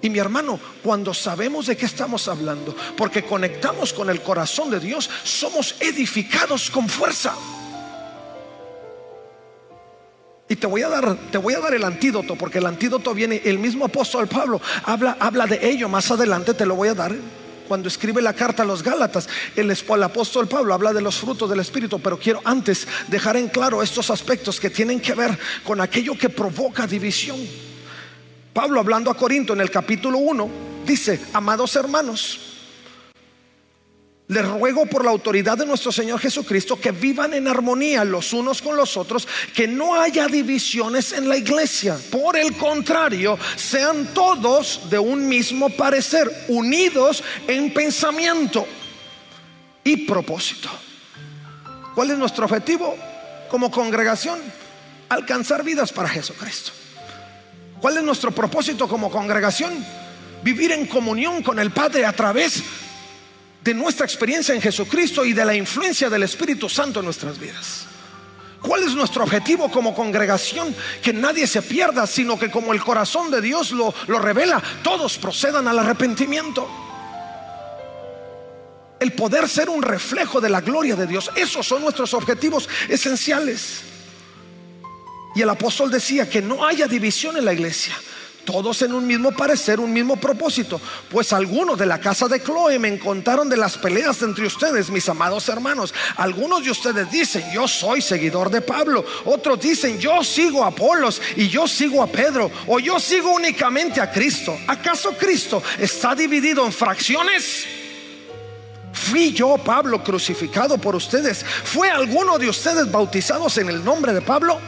Y 0.00 0.08
mi 0.08 0.18
hermano, 0.18 0.60
cuando 0.82 1.12
sabemos 1.12 1.66
de 1.66 1.76
qué 1.76 1.86
estamos 1.86 2.28
hablando, 2.28 2.74
porque 2.96 3.24
conectamos 3.24 3.92
con 3.92 4.08
el 4.08 4.22
corazón 4.22 4.70
de 4.70 4.78
Dios, 4.78 5.10
somos 5.24 5.74
edificados 5.80 6.70
con 6.70 6.88
fuerza. 6.88 7.34
Y 10.48 10.56
te 10.56 10.66
voy 10.66 10.82
a 10.82 10.88
dar, 10.88 11.16
te 11.32 11.38
voy 11.38 11.54
a 11.54 11.60
dar 11.60 11.74
el 11.74 11.84
antídoto, 11.84 12.36
porque 12.36 12.58
el 12.58 12.66
antídoto 12.66 13.12
viene, 13.14 13.42
el 13.44 13.58
mismo 13.58 13.84
apóstol 13.84 14.28
Pablo 14.28 14.60
habla, 14.84 15.16
habla 15.18 15.46
de 15.46 15.68
ello 15.68 15.88
más 15.88 16.10
adelante, 16.10 16.54
te 16.54 16.66
lo 16.66 16.76
voy 16.76 16.88
a 16.88 16.94
dar. 16.94 17.14
Cuando 17.66 17.88
escribe 17.88 18.22
la 18.22 18.32
carta 18.32 18.62
a 18.62 18.66
los 18.66 18.80
Gálatas, 18.80 19.28
el, 19.56 19.72
el 19.72 20.02
apóstol 20.04 20.46
Pablo 20.46 20.72
habla 20.72 20.92
de 20.92 21.00
los 21.00 21.16
frutos 21.16 21.50
del 21.50 21.58
Espíritu, 21.58 21.98
pero 21.98 22.16
quiero 22.16 22.40
antes 22.44 22.86
dejar 23.08 23.36
en 23.36 23.48
claro 23.48 23.82
estos 23.82 24.08
aspectos 24.08 24.60
que 24.60 24.70
tienen 24.70 25.00
que 25.00 25.14
ver 25.14 25.36
con 25.64 25.80
aquello 25.80 26.16
que 26.16 26.28
provoca 26.28 26.86
división. 26.86 27.40
Pablo 28.52 28.78
hablando 28.78 29.10
a 29.10 29.16
Corinto 29.16 29.52
en 29.52 29.60
el 29.60 29.70
capítulo 29.70 30.18
1, 30.18 30.48
dice, 30.86 31.20
amados 31.32 31.74
hermanos, 31.74 32.55
les 34.28 34.44
ruego 34.44 34.86
por 34.86 35.04
la 35.04 35.12
autoridad 35.12 35.56
de 35.56 35.66
nuestro 35.66 35.92
Señor 35.92 36.18
Jesucristo 36.18 36.80
que 36.80 36.90
vivan 36.90 37.34
en 37.34 37.46
armonía 37.46 38.04
los 38.04 38.32
unos 38.32 38.60
con 38.60 38.76
los 38.76 38.96
otros, 38.96 39.26
que 39.54 39.68
no 39.68 40.00
haya 40.00 40.26
divisiones 40.26 41.12
en 41.12 41.28
la 41.28 41.36
iglesia. 41.36 41.96
Por 42.10 42.36
el 42.36 42.56
contrario, 42.56 43.38
sean 43.54 44.12
todos 44.12 44.90
de 44.90 44.98
un 44.98 45.28
mismo 45.28 45.68
parecer, 45.70 46.46
unidos 46.48 47.22
en 47.46 47.72
pensamiento 47.72 48.66
y 49.84 49.98
propósito. 49.98 50.68
¿Cuál 51.94 52.10
es 52.10 52.18
nuestro 52.18 52.46
objetivo 52.46 52.96
como 53.48 53.70
congregación? 53.70 54.40
Alcanzar 55.08 55.62
vidas 55.62 55.92
para 55.92 56.08
Jesucristo. 56.08 56.72
¿Cuál 57.80 57.98
es 57.98 58.02
nuestro 58.02 58.32
propósito 58.32 58.88
como 58.88 59.08
congregación? 59.08 59.72
Vivir 60.42 60.72
en 60.72 60.86
comunión 60.86 61.44
con 61.44 61.60
el 61.60 61.70
Padre 61.70 62.04
a 62.04 62.12
través 62.12 62.56
de 62.56 62.85
de 63.66 63.74
nuestra 63.74 64.06
experiencia 64.06 64.54
en 64.54 64.62
Jesucristo 64.62 65.24
y 65.24 65.32
de 65.32 65.44
la 65.44 65.54
influencia 65.54 66.08
del 66.08 66.22
Espíritu 66.22 66.68
Santo 66.68 67.00
en 67.00 67.04
nuestras 67.04 67.36
vidas. 67.36 67.86
¿Cuál 68.62 68.84
es 68.84 68.94
nuestro 68.94 69.24
objetivo 69.24 69.70
como 69.70 69.92
congregación? 69.92 70.74
Que 71.02 71.12
nadie 71.12 71.48
se 71.48 71.62
pierda, 71.62 72.06
sino 72.06 72.38
que 72.38 72.48
como 72.48 72.72
el 72.72 72.80
corazón 72.80 73.28
de 73.30 73.40
Dios 73.40 73.72
lo, 73.72 73.92
lo 74.06 74.20
revela, 74.20 74.62
todos 74.82 75.18
procedan 75.18 75.66
al 75.66 75.80
arrepentimiento. 75.80 76.68
El 79.00 79.12
poder 79.12 79.48
ser 79.48 79.68
un 79.68 79.82
reflejo 79.82 80.40
de 80.40 80.48
la 80.48 80.60
gloria 80.60 80.94
de 80.94 81.06
Dios. 81.08 81.30
Esos 81.34 81.66
son 81.66 81.82
nuestros 81.82 82.14
objetivos 82.14 82.68
esenciales. 82.88 83.82
Y 85.34 85.42
el 85.42 85.50
apóstol 85.50 85.90
decía 85.90 86.30
que 86.30 86.40
no 86.40 86.64
haya 86.64 86.86
división 86.86 87.36
en 87.36 87.44
la 87.44 87.52
iglesia, 87.52 87.96
todos 88.46 88.80
en 88.80 88.94
un 88.94 89.06
mismo 89.06 89.32
parecer, 89.32 89.78
un 89.78 89.92
mismo 89.92 90.16
propósito. 90.16 90.80
Pues 91.10 91.34
algunos 91.34 91.78
de 91.78 91.84
la 91.84 92.00
casa 92.00 92.28
de 92.28 92.42
Chloe 92.42 92.78
me 92.78 92.98
contaron 92.98 93.50
de 93.50 93.58
las 93.58 93.76
peleas 93.76 94.22
entre 94.22 94.46
ustedes, 94.46 94.88
mis 94.88 95.06
amados 95.10 95.46
hermanos. 95.50 95.92
Algunos 96.16 96.64
de 96.64 96.70
ustedes 96.70 97.10
dicen, 97.10 97.44
yo 97.52 97.68
soy 97.68 98.00
seguidor 98.00 98.48
de 98.48 98.62
Pablo. 98.62 99.04
Otros 99.26 99.60
dicen, 99.60 99.98
yo 99.98 100.24
sigo 100.24 100.64
a 100.64 100.68
Apolos 100.68 101.20
y 101.36 101.48
yo 101.48 101.68
sigo 101.68 102.02
a 102.02 102.06
Pedro. 102.06 102.50
O 102.66 102.78
yo 102.78 102.98
sigo 102.98 103.34
únicamente 103.34 104.00
a 104.00 104.10
Cristo. 104.10 104.56
¿Acaso 104.66 105.12
Cristo 105.12 105.62
está 105.78 106.14
dividido 106.14 106.64
en 106.64 106.72
fracciones? 106.72 107.66
fui 108.96 109.32
yo, 109.32 109.58
Pablo, 109.58 110.02
crucificado 110.02 110.78
por 110.78 110.96
ustedes. 110.96 111.44
¿Fue 111.44 111.90
alguno 111.90 112.38
de 112.38 112.48
ustedes 112.48 112.90
bautizados 112.90 113.58
en 113.58 113.68
el 113.68 113.84
nombre 113.84 114.14
de 114.14 114.22
Pablo? 114.22 114.58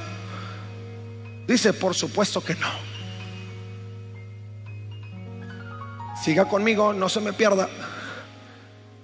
Dice, 1.46 1.72
por 1.72 1.94
supuesto 1.94 2.44
que 2.44 2.54
no. 2.54 2.87
Siga 6.22 6.46
conmigo, 6.46 6.92
no 6.92 7.08
se 7.08 7.20
me 7.20 7.32
pierda. 7.32 7.68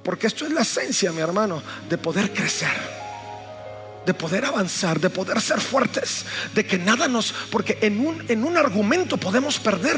Porque 0.03 0.27
esto 0.27 0.45
es 0.45 0.53
la 0.53 0.63
esencia, 0.63 1.13
mi 1.13 1.21
hermano, 1.21 1.63
de 1.89 1.99
poder 1.99 2.33
crecer 2.33 2.95
de 4.05 4.15
poder 4.15 4.45
avanzar, 4.45 5.01
de 5.01 5.11
poder 5.11 5.41
ser 5.41 5.61
fuertes, 5.61 6.27
de 6.55 6.67
que 6.67 6.79
nada 6.79 7.09
nos, 7.09 7.33
porque 7.51 7.79
en 7.81 8.07
un, 8.07 8.25
en 8.29 8.45
un 8.45 8.57
argumento 8.57 9.17
podemos 9.17 9.59
perder 9.59 9.97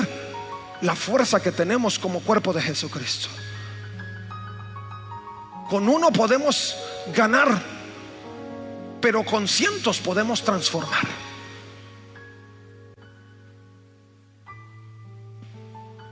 la 0.80 0.94
fuerza 0.94 1.40
que 1.40 1.52
tenemos 1.52 1.98
como 1.98 2.20
cuerpo 2.20 2.52
de 2.52 2.62
Jesucristo. 2.62 3.28
Con 5.68 5.88
uno 5.88 6.12
podemos 6.12 6.76
ganar, 7.14 7.60
pero 9.00 9.24
con 9.24 9.48
cientos 9.48 9.98
podemos 9.98 10.42
transformar. 10.42 11.25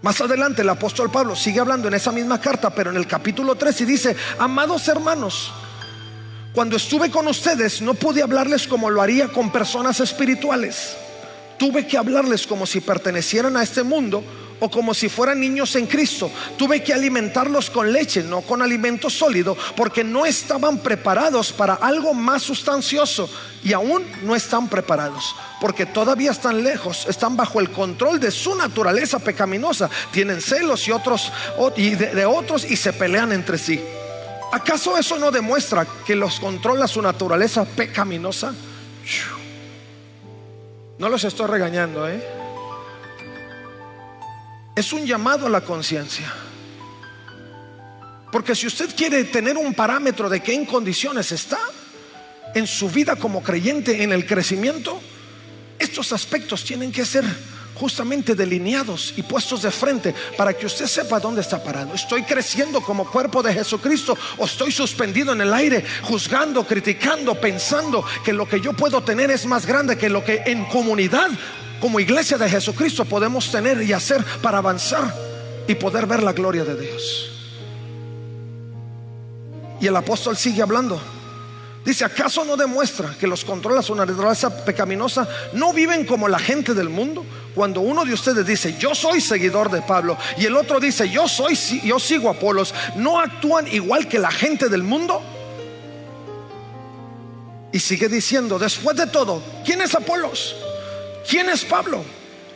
Más 0.05 0.21
adelante 0.21 0.61
el 0.61 0.69
apóstol 0.69 1.11
Pablo 1.11 1.35
sigue 1.35 1.61
hablando 1.61 1.89
en 1.89 1.95
esa 1.95 2.13
misma 2.13 2.39
carta, 2.39 2.69
pero 2.69 2.91
en 2.91 2.99
el 2.99 3.07
capítulo 3.07 3.55
3 3.55 3.81
y 3.81 3.85
dice, 3.87 4.15
amados 4.39 4.87
hermanos, 4.89 5.51
cuando 6.53 6.77
estuve 6.77 7.11
con 7.11 7.27
ustedes 7.27 7.81
no 7.81 7.95
pude 7.95 8.23
hablarles 8.23 8.69
como 8.69 8.91
lo 8.91 9.01
haría 9.01 9.29
con 9.29 9.51
personas 9.51 10.01
espirituales. 10.01 10.95
Tuve 11.59 11.87
que 11.87 11.97
hablarles 11.97 12.47
como 12.47 12.67
si 12.67 12.83
pertenecieran 12.83 13.57
a 13.57 13.63
este 13.63 13.83
mundo 13.83 14.23
o 14.61 14.71
como 14.71 14.93
si 14.93 15.09
fueran 15.09 15.41
niños 15.41 15.75
en 15.75 15.87
Cristo. 15.87 16.31
Tuve 16.59 16.83
que 16.83 16.93
alimentarlos 16.93 17.71
con 17.71 17.91
leche, 17.91 18.23
no 18.23 18.43
con 18.43 18.61
alimento 18.61 19.09
sólido, 19.09 19.57
porque 19.75 20.05
no 20.05 20.27
estaban 20.27 20.81
preparados 20.81 21.51
para 21.51 21.75
algo 21.75 22.13
más 22.13 22.43
sustancioso 22.43 23.31
y 23.63 23.73
aún 23.73 24.05
no 24.23 24.37
están 24.37 24.69
preparados, 24.69 25.35
porque 25.65 25.87
todavía 25.87 26.31
están 26.31 26.63
lejos, 26.63 27.07
están 27.09 27.39
bajo 27.39 27.59
el 27.59 27.71
control 27.71 28.21
de 28.21 28.31
su 28.31 28.55
naturaleza 28.55 29.19
pecaminosa, 29.19 29.89
tienen 30.11 30.43
celos 30.43 30.87
y 30.87 30.91
otros 30.91 31.33
y 31.79 31.95
de, 31.95 32.27
otros 32.27 32.71
y 32.71 32.77
se 32.77 32.93
pelean 32.93 33.33
entre 33.33 33.57
sí. 33.57 33.83
¿Acaso 34.53 34.99
eso 34.99 35.19
no 35.19 35.31
demuestra 35.31 35.87
que 36.07 36.17
los 36.17 36.39
controla 36.39 36.87
su 36.87 37.01
naturaleza 37.01 37.65
pecaminosa? 37.65 38.53
No 40.99 41.09
los 41.09 41.25
estoy 41.25 41.47
regañando, 41.47 42.11
¿eh? 42.11 42.23
Es 44.77 44.93
un 44.93 45.07
llamado 45.07 45.47
a 45.47 45.49
la 45.49 45.63
conciencia. 45.63 46.31
Porque 48.31 48.55
si 48.55 48.67
usted 48.67 48.95
quiere 48.95 49.25
tener 49.25 49.57
un 49.57 49.73
parámetro 49.73 50.29
de 50.29 50.43
qué 50.43 50.53
en 50.53 50.67
condiciones 50.67 51.33
está 51.33 51.59
en 52.55 52.67
su 52.67 52.91
vida 52.91 53.17
como 53.17 53.43
creyente 53.43 54.03
en 54.03 54.13
el 54.13 54.27
crecimiento, 54.27 55.01
estos 55.79 56.13
aspectos 56.13 56.65
tienen 56.65 56.93
que 56.93 57.05
ser 57.05 57.25
justamente 57.75 58.35
delineados 58.35 59.13
y 59.17 59.23
puestos 59.23 59.63
de 59.63 59.71
frente 59.71 60.15
para 60.37 60.55
que 60.55 60.67
usted 60.67 60.87
sepa 60.87 61.21
dónde 61.21 61.41
está 61.41 61.63
parado. 61.63 61.95
Estoy 61.95 62.23
creciendo 62.23 62.81
como 62.81 63.11
cuerpo 63.11 63.43
de 63.43 63.53
Jesucristo 63.53 64.17
o 64.39 64.45
estoy 64.45 64.73
suspendido 64.73 65.33
en 65.33 65.41
el 65.41 65.53
aire, 65.53 65.85
juzgando, 66.03 66.65
criticando, 66.67 67.35
pensando 67.35 68.05
que 68.25 68.33
lo 68.33 68.49
que 68.49 68.61
yo 68.61 68.73
puedo 68.73 69.03
tener 69.03 69.31
es 69.31 69.45
más 69.47 69.67
grande 69.67 69.99
que 69.99 70.09
lo 70.09 70.25
que 70.25 70.43
en 70.47 70.65
comunidad 70.67 71.31
como 71.81 72.01
iglesia 72.01 72.39
de 72.39 72.49
Jesucristo 72.49 73.05
podemos 73.05 73.51
tener 73.51 73.83
y 73.83 73.93
hacer 73.93 74.25
para 74.41 74.59
avanzar 74.59 75.13
y 75.67 75.75
poder 75.75 76.07
ver 76.07 76.23
la 76.23 76.33
gloria 76.33 76.65
de 76.65 76.81
Dios. 76.81 77.31
Y 79.81 79.87
el 79.87 79.97
apóstol 79.97 80.37
sigue 80.37 80.63
hablando. 80.63 81.01
Dice, 81.85 82.05
¿acaso 82.05 82.45
no 82.47 82.57
demuestra 82.57 83.15
que 83.21 83.27
los 83.27 83.45
controla 83.45 83.83
su 83.83 83.95
naturaleza 83.95 84.65
pecaminosa 84.65 85.29
no 85.53 85.75
viven 85.75 86.07
como 86.07 86.29
la 86.29 86.39
gente 86.39 86.73
del 86.73 86.89
mundo? 86.89 87.27
Cuando 87.55 87.83
uno 87.83 88.07
de 88.07 88.15
ustedes 88.15 88.47
dice, 88.47 88.77
yo 88.79 88.95
soy 88.95 89.21
seguidor 89.21 89.71
de 89.71 89.83
Pablo, 89.83 90.17
y 90.39 90.47
el 90.47 90.57
otro 90.57 90.81
dice, 90.81 91.11
yo 91.11 91.29
soy, 91.29 91.55
yo 91.85 91.99
sigo 92.01 92.29
a 92.29 92.33
Apolos, 92.33 92.75
¿no 92.97 93.21
actúan 93.21 93.69
igual 93.69 94.09
que 94.09 94.19
la 94.19 94.31
gente 94.31 94.71
del 94.71 94.83
mundo? 94.83 95.23
Y 97.71 97.81
sigue 97.81 98.09
diciendo, 98.09 98.59
después 98.59 98.97
de 98.97 99.07
todo, 99.07 99.43
¿quién 99.65 99.83
es 99.83 99.95
Apolos? 99.95 100.57
¿Quién 101.29 101.51
es 101.51 101.67
Pablo? 101.67 102.03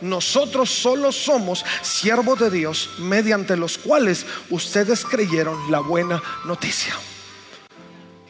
Nosotros 0.01 0.71
solo 0.71 1.11
somos 1.11 1.63
siervos 1.83 2.39
de 2.39 2.49
Dios 2.49 2.89
mediante 2.97 3.55
los 3.57 3.77
cuales 3.77 4.25
ustedes 4.49 5.05
creyeron 5.05 5.69
la 5.69 5.81
buena 5.81 6.23
noticia. 6.45 6.95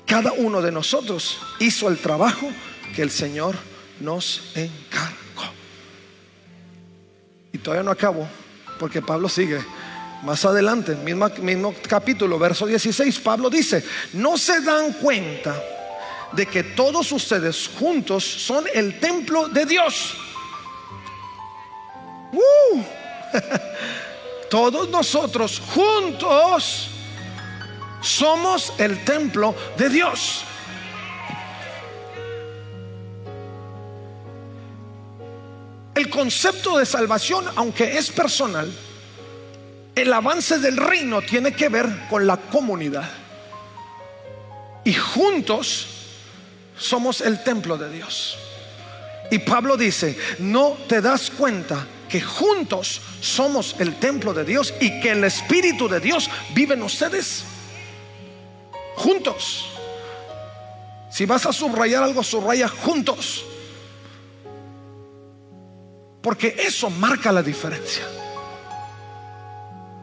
Cada 0.10 0.34
uno 0.34 0.62
de 0.62 0.72
nosotros 0.72 1.40
hizo 1.60 1.88
el 1.88 2.00
trabajo 2.00 2.52
que 2.96 3.04
el 3.04 3.12
Señor 3.12 3.56
nos 4.00 4.52
encargó. 4.56 5.54
Y 7.54 7.60
todavía 7.60 7.84
no 7.84 7.92
acabo, 7.92 8.28
porque 8.80 9.02
Pablo 9.02 9.30
sigue. 9.30 9.64
Más 10.24 10.44
adelante, 10.44 10.96
mismo, 10.96 11.74
capítulo, 11.88 12.38
verso 12.38 12.66
16, 12.66 13.20
Pablo 13.20 13.50
dice, 13.50 13.86
no 14.14 14.38
se 14.38 14.60
dan 14.62 14.94
cuenta 14.94 15.62
de 16.34 16.46
que 16.46 16.64
todos 16.64 17.12
ustedes 17.12 17.70
juntos 17.80 18.24
son 18.26 18.66
el 18.74 19.00
templo 19.00 19.48
de 19.48 19.66
Dios 19.66 20.18
Uh. 22.32 22.84
todos 24.50 24.90
nosotros 24.90 25.62
juntos 25.74 26.90
somos 28.02 28.74
el 28.78 29.04
templo 29.04 29.56
de 29.78 29.90
Dios. 29.90 30.44
El 35.96 36.10
concepto 36.10 36.78
de 36.78 36.86
salvación, 36.86 37.46
aunque 37.56 37.98
es 37.98 38.10
personal, 38.10 38.72
el 39.96 40.14
avance 40.14 40.60
del 40.60 40.78
reino 40.78 41.22
tiene 41.22 41.52
que 41.52 41.68
ver 41.68 42.08
con 42.10 42.26
la 42.26 42.38
comunidad. 42.38 43.10
Y 44.86 44.94
juntos 44.94 45.88
somos 46.78 47.20
el 47.20 47.44
templo 47.44 47.78
de 47.78 47.90
Dios. 47.90 48.38
Y 49.30 49.40
Pablo 49.40 49.76
dice, 49.76 50.18
no 50.40 50.78
te 50.88 51.02
das 51.02 51.30
cuenta 51.30 51.86
que 52.08 52.22
juntos 52.22 53.02
somos 53.22 53.76
el 53.80 54.00
templo 54.00 54.34
de 54.34 54.46
Dios 54.46 54.74
y 54.80 55.02
que 55.02 55.12
el 55.12 55.24
Espíritu 55.26 55.88
de 55.90 56.00
Dios 56.00 56.30
vive 56.56 56.76
en 56.76 56.84
ustedes. 56.84 57.44
Juntos. 59.00 59.66
Si 61.10 61.26
vas 61.26 61.46
a 61.46 61.54
subrayar 61.54 62.04
algo, 62.04 62.22
subraya 62.22 62.68
juntos. 62.68 63.46
Porque 66.22 66.54
eso 66.60 66.90
marca 66.90 67.32
la 67.32 67.42
diferencia. 67.42 68.04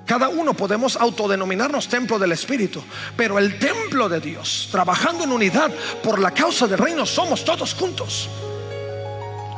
Cada 0.06 0.28
uno 0.28 0.54
podemos 0.54 0.96
autodenominarnos 0.96 1.88
templo 1.88 2.18
del 2.18 2.32
Espíritu, 2.32 2.82
pero 3.16 3.38
el 3.38 3.58
templo 3.58 4.08
de 4.08 4.20
Dios, 4.20 4.68
trabajando 4.72 5.24
en 5.24 5.32
unidad 5.32 5.70
por 6.02 6.18
la 6.18 6.30
causa 6.30 6.66
del 6.66 6.78
reino, 6.78 7.04
somos 7.04 7.44
todos 7.44 7.74
juntos. 7.74 8.30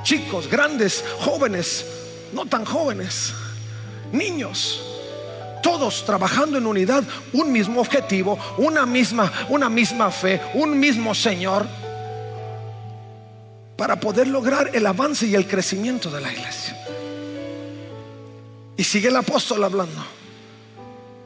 Chicos, 0.02 0.48
grandes, 0.48 1.04
jóvenes, 1.20 1.86
no 2.32 2.46
tan 2.46 2.64
jóvenes, 2.64 3.34
niños, 4.10 4.97
todos 5.62 6.04
trabajando 6.04 6.58
en 6.58 6.66
unidad, 6.66 7.04
un 7.32 7.52
mismo 7.52 7.80
objetivo, 7.80 8.38
una 8.58 8.86
misma, 8.86 9.32
una 9.48 9.68
misma 9.68 10.10
fe, 10.10 10.40
un 10.54 10.78
mismo 10.78 11.14
Señor, 11.14 11.66
para 13.76 14.00
poder 14.00 14.26
lograr 14.26 14.70
el 14.74 14.86
avance 14.86 15.26
y 15.26 15.34
el 15.34 15.46
crecimiento 15.46 16.10
de 16.10 16.20
la 16.20 16.32
iglesia. 16.32 16.76
Y 18.76 18.84
sigue 18.84 19.08
el 19.08 19.16
apóstol 19.16 19.62
hablando. 19.64 20.04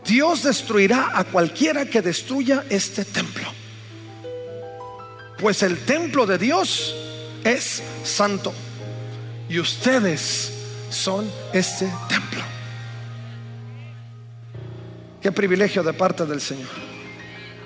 Dios 0.04 0.42
destruirá 0.42 1.12
a 1.14 1.24
cualquiera 1.24 1.86
que 1.86 2.02
destruya 2.02 2.64
este 2.68 3.04
templo. 3.04 3.44
Pues 5.38 5.62
el 5.62 5.78
templo 5.84 6.26
de 6.26 6.38
Dios 6.38 6.94
es 7.44 7.82
santo. 8.04 8.52
Y 9.48 9.58
ustedes 9.58 10.52
son 10.90 11.30
este 11.52 11.90
templo. 12.08 12.51
Qué 15.22 15.30
privilegio 15.30 15.84
de 15.84 15.92
parte 15.92 16.26
del 16.26 16.40
Señor. 16.40 16.68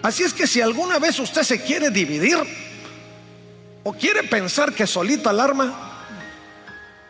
Así 0.03 0.23
es 0.23 0.35
que 0.35 0.47
si 0.47 0.61
alguna 0.61 0.99
vez 0.99 1.19
usted 1.19 1.43
se 1.43 1.63
quiere 1.63 1.91
dividir 1.91 2.37
o 3.83 3.93
quiere 3.95 4.25
pensar 4.25 4.75
que 4.75 4.87
solita 4.87 5.31
alarma, 5.31 5.97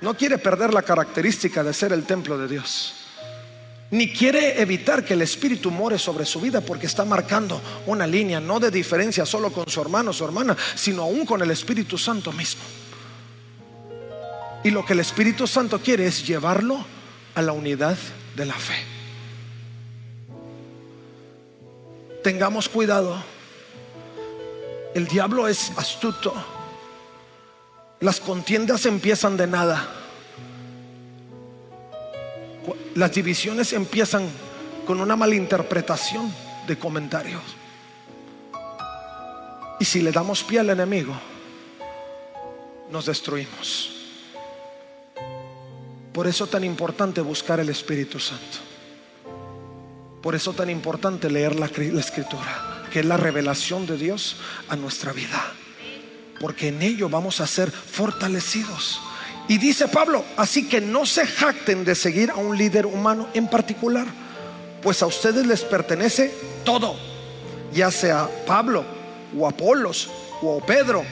no 0.01 0.17
quiere 0.17 0.39
perder 0.39 0.73
la 0.73 0.83
característica 0.83 1.65
de 1.65 1.75
ser 1.75 1.93
el 1.93 2.05
templo 2.05 2.39
de 2.39 2.47
Dios. 2.47 2.95
Ni 3.91 4.13
quiere 4.13 4.61
evitar 4.61 5.05
que 5.05 5.15
el 5.15 5.23
Espíritu 5.23 5.71
more 5.71 5.99
sobre 5.99 6.25
su 6.25 6.41
vida 6.41 6.61
porque 6.61 6.87
está 6.87 7.05
marcando 7.05 7.61
una 7.87 8.07
línea, 8.07 8.41
no 8.41 8.61
de 8.61 8.71
diferencia 8.71 9.27
solo 9.27 9.53
con 9.53 9.69
su 9.69 9.81
hermano 9.81 10.11
o 10.11 10.15
su 10.15 10.25
hermana, 10.25 10.57
sino 10.75 11.03
aún 11.03 11.27
con 11.27 11.43
el 11.43 11.51
Espíritu 11.51 11.99
Santo 11.99 12.33
mismo. 12.33 12.63
Y 14.65 14.71
lo 14.71 14.85
que 14.85 14.93
el 14.93 15.01
Espíritu 15.01 15.47
Santo 15.47 15.81
quiere 15.81 16.07
es 16.07 16.27
llevarlo 16.27 16.85
a 17.35 17.43
la 17.43 17.53
unidad 17.53 17.97
de 18.35 18.47
la 18.47 18.55
fe. 18.55 18.96
Tengamos 22.27 22.69
cuidado. 22.69 23.23
El 24.97 25.07
diablo 25.07 25.47
es 25.47 25.71
astuto. 25.77 26.35
Las 28.01 28.19
contiendas 28.19 28.85
empiezan 28.85 29.37
de 29.37 29.47
nada. 29.47 29.89
Las 32.97 33.13
divisiones 33.13 33.73
empiezan 33.73 34.29
con 34.89 35.01
una 35.01 35.15
malinterpretación 35.15 36.35
de 36.67 36.77
comentarios. 36.77 37.45
Y 39.79 39.85
si 39.85 40.03
le 40.03 40.11
damos 40.11 40.43
pie 40.43 40.59
al 40.59 40.71
enemigo, 40.71 41.15
nos 42.91 43.07
destruimos. 43.07 43.93
Por 46.13 46.27
eso 46.27 46.49
tan 46.49 46.65
importante 46.65 47.21
buscar 47.21 47.61
el 47.61 47.69
Espíritu 47.69 48.19
Santo. 48.19 48.66
Por 50.27 50.35
eso 50.35 50.55
tan 50.55 50.69
importante 50.71 51.31
leer 51.31 51.55
la, 51.55 51.71
la, 51.73 52.01
escritura, 52.01 52.83
que 52.93 52.99
es 52.99 53.07
la 53.07 53.17
revelación 53.17 53.87
de 53.87 53.97
Dios 53.97 54.39
a 54.69 54.75
nuestra 54.75 55.13
vida. 55.13 55.53
Porque 56.41 56.67
en 56.67 56.83
ello 56.83 57.09
vamos 57.09 57.41
a 57.41 57.47
ser 57.47 57.71
fortalecidos. 57.71 59.01
Y 59.47 59.59
dice 59.59 59.87
Pablo, 59.87 60.25
así 60.37 60.69
que 60.69 60.81
no 60.81 61.07
se 61.07 61.29
jacten 61.29 61.85
de 61.85 61.95
seguir 61.95 62.33
a 62.33 62.39
un 62.39 62.59
líder 62.59 62.87
humano 62.87 63.29
en 63.35 63.47
particular, 63.47 64.09
pues 64.83 65.01
a 65.01 65.07
ustedes 65.07 65.47
les 65.47 65.63
pertenece 65.63 66.35
todo, 66.65 66.97
ya 67.73 67.93
sea 67.93 68.29
Pablo 68.49 68.85
o 69.39 69.47
Apolos 69.47 70.11
o 70.43 70.59
Pedro 70.59 71.05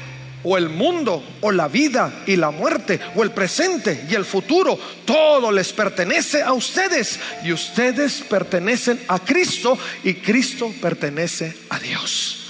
o 0.44 0.57
el 0.57 0.68
mundo 0.68 1.24
o 1.40 1.50
la 1.50 1.66
vida 1.68 2.22
y 2.26 2.37
la 2.37 2.50
muerte 2.50 3.00
o 3.16 3.24
el 3.24 3.33
presente 3.33 4.07
y 4.09 4.14
el 4.14 4.24
futuro, 4.24 4.78
todo 5.04 5.50
les 5.50 5.72
pertenece 5.72 6.42
a 6.42 6.52
ustedes 6.52 7.18
y 7.42 7.52
ustedes 7.52 8.22
pertenecen 8.28 9.00
a 9.09 9.18
Cristo 9.18 9.76
y 10.04 10.14
Cristo 10.14 10.72
pertenece 10.80 11.57
a 11.70 11.78
Dios. 11.78 12.46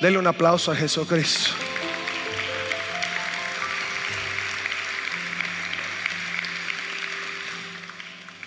Dele 0.00 0.18
un 0.18 0.26
aplauso 0.26 0.72
a 0.72 0.76
Jesucristo. 0.76 1.50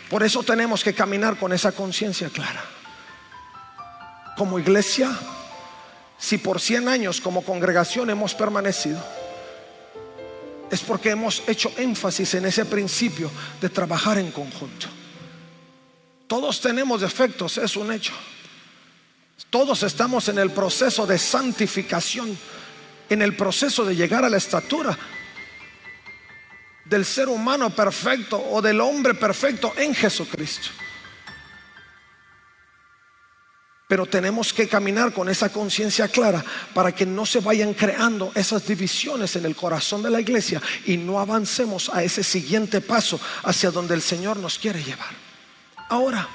Por 0.10 0.24
eso 0.24 0.44
tenemos 0.44 0.84
que 0.84 0.94
caminar 0.94 1.38
con 1.38 1.52
esa 1.52 1.72
conciencia 1.72 2.30
clara. 2.30 2.64
Como 4.38 4.60
iglesia, 4.60 5.18
si 6.18 6.38
por 6.38 6.60
100 6.60 6.88
años 6.88 7.22
como 7.22 7.44
congregación 7.44 8.10
hemos 8.10 8.34
permanecido, 8.34 9.04
es 10.72 10.82
porque 10.82 11.12
hemos 11.12 11.44
hecho 11.48 11.72
énfasis 11.78 12.34
en 12.36 12.46
ese 12.46 12.66
principio 12.66 13.30
de 13.62 13.70
trabajar 13.70 14.18
en 14.18 14.32
conjunto. 14.32 14.88
Todos 16.28 16.60
tenemos 16.60 17.02
defectos, 17.02 17.58
es 17.58 17.76
un 17.76 17.92
hecho. 17.92 18.14
Todos 19.50 19.84
estamos 19.84 20.28
en 20.30 20.40
el 20.40 20.52
proceso 20.52 21.06
de 21.06 21.18
santificación, 21.18 22.38
en 23.10 23.22
el 23.22 23.36
proceso 23.36 23.86
de 23.86 23.96
llegar 23.96 24.26
a 24.26 24.30
la 24.30 24.38
estatura 24.38 24.98
del 26.86 27.06
ser 27.06 27.30
humano 27.30 27.70
perfecto 27.70 28.44
o 28.52 28.62
del 28.62 28.80
hombre 28.82 29.14
perfecto 29.14 29.74
en 29.78 29.94
Jesucristo. 29.94 30.70
Pero 33.88 34.08
tenemos 34.08 34.52
que 34.52 34.68
caminar 34.68 35.14
con 35.14 35.30
esa 35.30 35.50
conciencia 35.50 36.08
clara 36.08 36.44
para 36.74 36.92
que 36.92 37.06
no 37.06 37.26
se 37.26 37.40
vayan 37.40 37.74
creando 37.74 38.32
esas 38.34 38.66
divisiones 38.66 39.36
en 39.36 39.46
el 39.46 39.56
corazón 39.56 40.02
de 40.02 40.10
la 40.10 40.20
iglesia 40.20 40.60
y 40.86 40.98
no 40.98 41.20
avancemos 41.20 41.90
a 41.94 42.04
ese 42.04 42.24
siguiente 42.24 42.82
paso 42.82 43.20
hacia 43.44 43.70
donde 43.70 43.94
el 43.94 44.02
Señor 44.02 44.38
nos 44.38 44.58
quiere 44.58 44.84
llevar. 44.84 45.14
Ahora, 45.90 46.28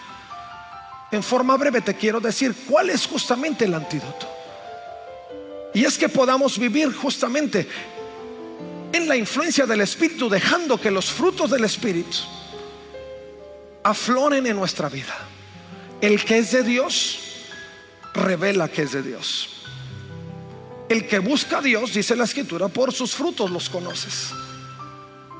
en 1.10 1.24
forma 1.24 1.56
breve 1.56 1.80
te 1.80 1.96
quiero 1.96 2.20
decir 2.20 2.54
cuál 2.68 2.90
es 2.90 3.04
justamente 3.06 3.64
el 3.64 3.74
antídoto. 3.74 4.28
Y 5.74 5.84
es 5.84 5.98
que 5.98 6.08
podamos 6.08 6.56
vivir 6.56 6.92
justamente 6.94 7.68
en 8.92 9.08
la 9.08 9.16
influencia 9.16 9.66
del 9.66 9.80
Espíritu, 9.80 10.28
dejando 10.28 10.80
que 10.80 10.90
los 10.90 11.10
frutos 11.10 11.50
del 11.50 11.64
Espíritu 11.64 12.18
afloren 13.82 14.46
en 14.46 14.56
nuestra 14.56 14.88
vida. 14.88 15.16
El 16.00 16.24
que 16.24 16.38
es 16.38 16.52
de 16.52 16.62
Dios 16.62 17.29
revela 18.14 18.68
que 18.68 18.82
es 18.82 18.92
de 18.92 19.02
Dios. 19.02 19.48
El 20.88 21.06
que 21.06 21.18
busca 21.20 21.58
a 21.58 21.62
Dios, 21.62 21.94
dice 21.94 22.16
la 22.16 22.24
escritura, 22.24 22.68
por 22.68 22.92
sus 22.92 23.14
frutos 23.14 23.50
los 23.50 23.68
conoces. 23.68 24.30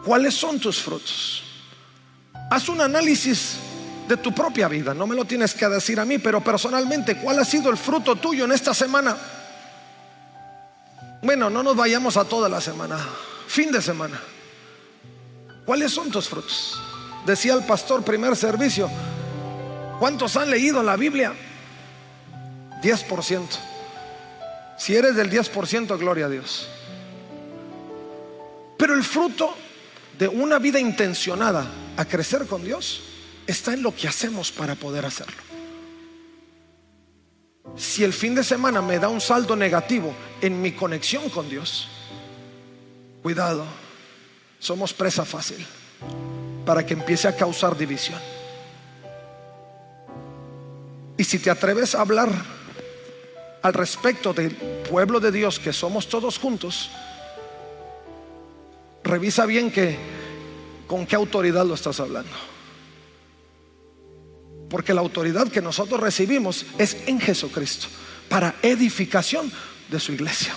¿Cuáles 0.04 0.34
son 0.34 0.60
tus 0.60 0.80
frutos? 0.80 1.42
Haz 2.50 2.68
un 2.68 2.80
análisis 2.80 3.56
de 4.08 4.16
tu 4.16 4.32
propia 4.32 4.68
vida. 4.68 4.94
No 4.94 5.06
me 5.06 5.16
lo 5.16 5.24
tienes 5.24 5.54
que 5.54 5.68
decir 5.68 5.98
a 6.00 6.04
mí, 6.04 6.18
pero 6.18 6.42
personalmente, 6.42 7.16
¿cuál 7.16 7.38
ha 7.38 7.44
sido 7.44 7.70
el 7.70 7.76
fruto 7.76 8.16
tuyo 8.16 8.44
en 8.44 8.52
esta 8.52 8.74
semana? 8.74 9.16
Bueno, 11.22 11.50
no 11.50 11.62
nos 11.62 11.76
vayamos 11.76 12.16
a 12.16 12.24
toda 12.24 12.48
la 12.48 12.60
semana 12.60 12.98
fin 13.50 13.72
de 13.72 13.82
semana. 13.82 14.20
¿Cuáles 15.66 15.92
son 15.92 16.10
tus 16.10 16.28
frutos? 16.28 16.80
Decía 17.26 17.54
el 17.54 17.64
pastor 17.64 18.04
primer 18.04 18.36
servicio, 18.36 18.88
¿cuántos 19.98 20.36
han 20.36 20.50
leído 20.50 20.82
la 20.82 20.96
Biblia? 20.96 21.34
10%. 22.82 23.46
Si 24.78 24.96
eres 24.96 25.14
del 25.14 25.30
10%, 25.30 25.98
gloria 25.98 26.26
a 26.26 26.28
Dios. 26.28 26.68
Pero 28.76 28.94
el 28.94 29.04
fruto 29.04 29.54
de 30.18 30.28
una 30.28 30.58
vida 30.58 30.80
intencionada 30.80 31.66
a 31.96 32.04
crecer 32.04 32.46
con 32.46 32.64
Dios 32.64 33.02
está 33.46 33.74
en 33.74 33.82
lo 33.82 33.94
que 33.94 34.08
hacemos 34.08 34.50
para 34.50 34.74
poder 34.74 35.04
hacerlo. 35.04 35.42
Si 37.76 38.02
el 38.04 38.12
fin 38.12 38.34
de 38.34 38.42
semana 38.42 38.80
me 38.82 38.98
da 38.98 39.08
un 39.08 39.20
saldo 39.20 39.54
negativo 39.54 40.14
en 40.40 40.60
mi 40.60 40.72
conexión 40.72 41.28
con 41.28 41.48
Dios, 41.48 41.88
Cuidado, 43.22 43.66
somos 44.58 44.94
presa 44.94 45.26
fácil 45.26 45.64
para 46.64 46.86
que 46.86 46.94
empiece 46.94 47.28
a 47.28 47.36
causar 47.36 47.76
división. 47.76 48.18
Y 51.18 51.24
si 51.24 51.38
te 51.38 51.50
atreves 51.50 51.94
a 51.94 52.00
hablar 52.00 52.30
al 53.62 53.74
respecto 53.74 54.32
del 54.32 54.54
pueblo 54.54 55.20
de 55.20 55.32
Dios 55.32 55.58
que 55.58 55.72
somos 55.72 56.08
todos 56.08 56.38
juntos, 56.38 56.90
revisa 59.04 59.46
bien 59.46 59.70
que 59.70 59.98
con 60.86 61.06
qué 61.06 61.16
autoridad 61.16 61.66
lo 61.66 61.74
estás 61.74 62.00
hablando. 62.00 62.30
Porque 64.68 64.94
la 64.94 65.00
autoridad 65.00 65.48
que 65.48 65.60
nosotros 65.60 66.00
recibimos 66.00 66.64
es 66.78 66.96
en 67.06 67.20
Jesucristo 67.20 67.88
para 68.28 68.54
edificación 68.62 69.52
de 69.88 70.00
su 70.00 70.12
iglesia. 70.12 70.56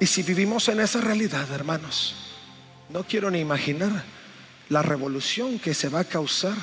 Y 0.00 0.06
si 0.06 0.22
vivimos 0.22 0.68
en 0.68 0.80
esa 0.80 1.00
realidad, 1.00 1.48
hermanos, 1.52 2.16
no 2.88 3.04
quiero 3.04 3.30
ni 3.30 3.38
imaginar 3.38 4.04
la 4.68 4.82
revolución 4.82 5.58
que 5.58 5.74
se 5.74 5.88
va 5.88 6.00
a 6.00 6.04
causar 6.04 6.56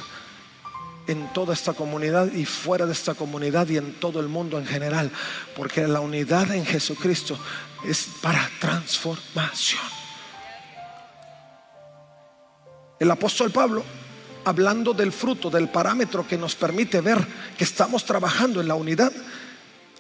en 1.10 1.34
toda 1.34 1.56
esta 1.56 1.74
comunidad 1.74 2.32
y 2.32 2.46
fuera 2.46 2.86
de 2.86 2.94
esta 2.94 3.16
comunidad 3.16 3.68
y 3.68 3.78
en 3.78 3.94
todo 3.94 4.20
el 4.20 4.28
mundo 4.28 4.60
en 4.60 4.68
general, 4.68 5.12
porque 5.56 5.88
la 5.88 6.02
unidad 6.02 6.54
en 6.54 6.64
Jesucristo 6.64 7.36
es 7.84 8.08
para 8.22 8.48
transformación. 8.60 9.82
El 13.00 13.10
apóstol 13.10 13.50
Pablo, 13.50 13.84
hablando 14.46 14.94
del 14.94 15.12
fruto, 15.12 15.50
del 15.50 15.70
parámetro 15.70 16.28
que 16.28 16.38
nos 16.38 16.54
permite 16.54 17.02
ver 17.02 17.26
que 17.58 17.64
estamos 17.64 18.06
trabajando 18.06 18.62
en 18.62 18.68
la 18.68 18.76
unidad, 18.76 19.12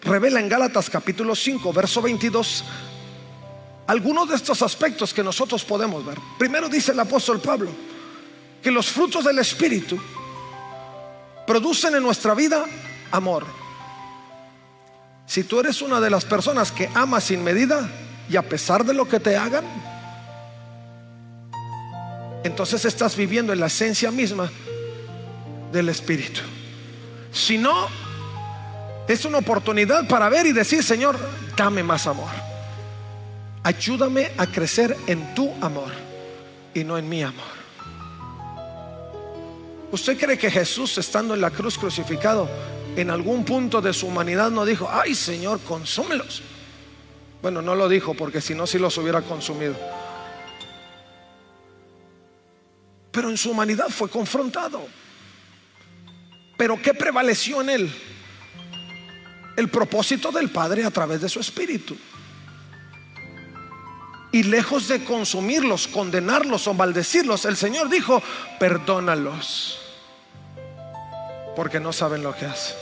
revela 0.03 0.39
en 0.39 0.47
Gálatas 0.47 0.91
capítulo 0.91 1.35
5, 1.35 1.73
verso 1.73 2.03
22, 2.03 2.65
algunos 3.87 4.29
de 4.29 4.35
estos 4.35 4.61
aspectos 4.61 5.11
que 5.11 5.23
nosotros 5.23 5.65
podemos 5.65 6.05
ver. 6.05 6.19
Primero 6.37 6.69
dice 6.69 6.91
el 6.91 6.99
apóstol 6.99 7.41
Pablo 7.41 7.71
que 8.61 8.69
los 8.69 8.87
frutos 8.91 9.25
del 9.25 9.39
Espíritu 9.39 9.97
producen 11.49 11.95
en 11.95 12.03
nuestra 12.03 12.35
vida 12.35 12.63
amor. 13.09 13.43
Si 15.25 15.43
tú 15.43 15.59
eres 15.59 15.81
una 15.81 15.99
de 15.99 16.11
las 16.11 16.23
personas 16.23 16.71
que 16.71 16.87
ama 16.93 17.19
sin 17.19 17.43
medida 17.43 17.89
y 18.29 18.35
a 18.35 18.43
pesar 18.43 18.85
de 18.85 18.93
lo 18.93 19.09
que 19.09 19.19
te 19.19 19.35
hagan, 19.35 19.65
entonces 22.43 22.85
estás 22.85 23.15
viviendo 23.15 23.51
en 23.51 23.59
la 23.59 23.65
esencia 23.65 24.11
misma 24.11 24.51
del 25.71 25.89
Espíritu. 25.89 26.41
Si 27.31 27.57
no, 27.57 27.87
es 29.07 29.25
una 29.25 29.39
oportunidad 29.39 30.07
para 30.07 30.29
ver 30.29 30.45
y 30.45 30.51
decir, 30.51 30.83
Señor, 30.83 31.17
dame 31.57 31.81
más 31.81 32.05
amor. 32.05 32.29
Ayúdame 33.63 34.33
a 34.37 34.45
crecer 34.45 34.95
en 35.07 35.33
tu 35.33 35.51
amor 35.61 35.89
y 36.75 36.83
no 36.83 36.95
en 36.95 37.09
mi 37.09 37.23
amor. 37.23 37.58
¿Usted 39.91 40.19
cree 40.19 40.37
que 40.37 40.51
Jesús, 40.51 40.97
estando 40.97 41.33
en 41.33 41.41
la 41.41 41.51
cruz 41.51 41.77
crucificado, 41.77 42.49
en 42.95 43.09
algún 43.09 43.43
punto 43.45 43.81
de 43.81 43.93
su 43.93 44.07
humanidad 44.07 44.51
no 44.51 44.65
dijo, 44.65 44.89
ay 44.91 45.15
Señor, 45.15 45.59
consúmelos? 45.61 46.41
Bueno, 47.41 47.61
no 47.61 47.75
lo 47.75 47.87
dijo 47.87 48.13
porque 48.13 48.41
si 48.41 48.53
no, 48.53 48.67
si 48.67 48.77
los 48.77 48.97
hubiera 48.97 49.21
consumido. 49.21 49.75
pero 53.11 53.29
en 53.29 53.37
su 53.37 53.51
humanidad 53.51 53.89
fue 53.89 54.09
confrontado. 54.09 54.87
Pero 56.57 56.81
¿qué 56.81 56.93
prevaleció 56.93 57.61
en 57.61 57.69
él? 57.69 57.93
El 59.55 59.69
propósito 59.69 60.31
del 60.31 60.49
Padre 60.51 60.85
a 60.85 60.91
través 60.91 61.21
de 61.21 61.29
su 61.29 61.39
Espíritu. 61.39 61.97
Y 64.31 64.43
lejos 64.43 64.87
de 64.87 65.03
consumirlos, 65.03 65.87
condenarlos 65.87 66.67
o 66.67 66.73
maldecirlos, 66.73 67.45
el 67.45 67.57
Señor 67.57 67.89
dijo, 67.89 68.21
perdónalos, 68.59 69.78
porque 71.59 71.81
no 71.81 71.91
saben 71.91 72.23
lo 72.23 72.33
que 72.33 72.45
hacen. 72.45 72.77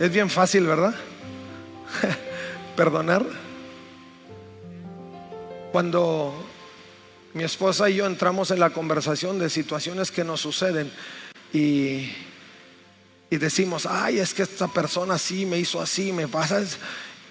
Es 0.00 0.10
bien 0.10 0.30
fácil, 0.30 0.66
¿verdad? 0.66 0.94
Perdonar. 2.76 3.22
Cuando 5.70 6.32
mi 7.34 7.44
esposa 7.44 7.90
y 7.90 7.96
yo 7.96 8.06
entramos 8.06 8.50
en 8.50 8.58
la 8.58 8.70
conversación 8.70 9.38
de 9.38 9.50
situaciones 9.50 10.10
que 10.10 10.24
nos 10.24 10.40
suceden 10.40 10.90
y, 11.52 12.10
y 13.28 13.36
decimos, 13.36 13.84
ay, 13.84 14.18
es 14.18 14.32
que 14.32 14.44
esta 14.44 14.66
persona 14.66 15.18
sí 15.18 15.44
me 15.44 15.58
hizo 15.58 15.78
así, 15.78 16.10
me 16.10 16.26
pasa. 16.26 16.64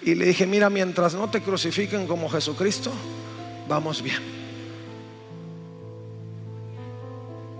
Y 0.02 0.14
le 0.14 0.26
dije, 0.26 0.46
mira, 0.46 0.70
mientras 0.70 1.14
no 1.14 1.28
te 1.28 1.42
crucifiquen 1.42 2.06
como 2.06 2.30
Jesucristo, 2.30 2.92
vamos 3.68 4.02
bien. 4.02 4.45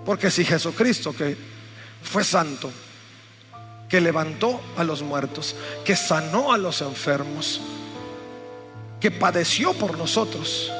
Porque 0.07 0.31
si 0.31 0.45
Jesucristo, 0.45 1.13
que 1.13 1.37
fue 2.01 2.23
santo, 2.23 2.71
que 3.89 4.01
levantó 4.01 4.61
a 4.77 4.85
los 4.85 5.03
muertos, 5.03 5.57
que 5.85 5.97
sanó 5.97 6.53
a 6.53 6.59
los 6.59 6.81
enfermos, 6.81 7.61
que 9.01 9.11
padeció 9.11 9.73
por 9.75 9.99
nosotros, 9.99 10.71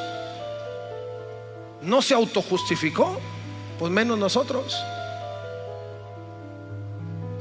no 1.83 2.01
se 2.03 2.15
autojustificó, 2.15 3.21
pues 3.81 3.93
menos 3.93 4.17
nosotros. 4.17 4.77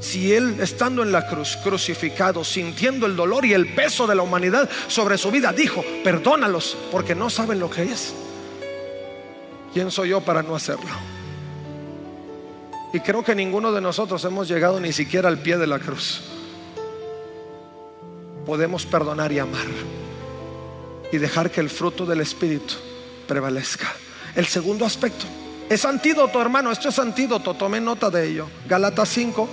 Si 0.00 0.32
Él, 0.34 0.58
estando 0.60 1.02
en 1.02 1.10
la 1.10 1.26
cruz, 1.28 1.56
crucificado, 1.62 2.44
sintiendo 2.44 3.06
el 3.06 3.16
dolor 3.16 3.46
y 3.46 3.54
el 3.54 3.74
peso 3.74 4.08
de 4.08 4.14
la 4.14 4.22
humanidad 4.22 4.68
sobre 4.88 5.16
su 5.18 5.30
vida, 5.30 5.52
dijo, 5.52 5.84
perdónalos 6.04 6.76
porque 6.90 7.14
no 7.14 7.30
saben 7.30 7.60
lo 7.60 7.70
que 7.70 7.84
es. 7.84 8.12
¿Quién 9.72 9.90
soy 9.90 10.10
yo 10.10 10.20
para 10.20 10.42
no 10.42 10.54
hacerlo? 10.54 11.15
Y 12.96 13.00
creo 13.00 13.22
que 13.22 13.34
ninguno 13.34 13.72
de 13.72 13.82
nosotros 13.82 14.24
hemos 14.24 14.48
llegado 14.48 14.80
ni 14.80 14.90
siquiera 14.90 15.28
al 15.28 15.36
pie 15.36 15.58
de 15.58 15.66
la 15.66 15.78
cruz. 15.78 16.22
Podemos 18.46 18.86
perdonar 18.86 19.30
y 19.32 19.38
amar 19.38 19.66
y 21.12 21.18
dejar 21.18 21.50
que 21.50 21.60
el 21.60 21.68
fruto 21.68 22.06
del 22.06 22.22
Espíritu 22.22 22.72
prevalezca. 23.28 23.92
El 24.34 24.46
segundo 24.46 24.86
aspecto 24.86 25.26
es 25.68 25.84
antídoto, 25.84 26.40
hermano. 26.40 26.72
Esto 26.72 26.88
es 26.88 26.98
antídoto. 26.98 27.52
Tome 27.52 27.82
nota 27.82 28.08
de 28.08 28.30
ello. 28.30 28.48
Galatas 28.66 29.10
5. 29.10 29.46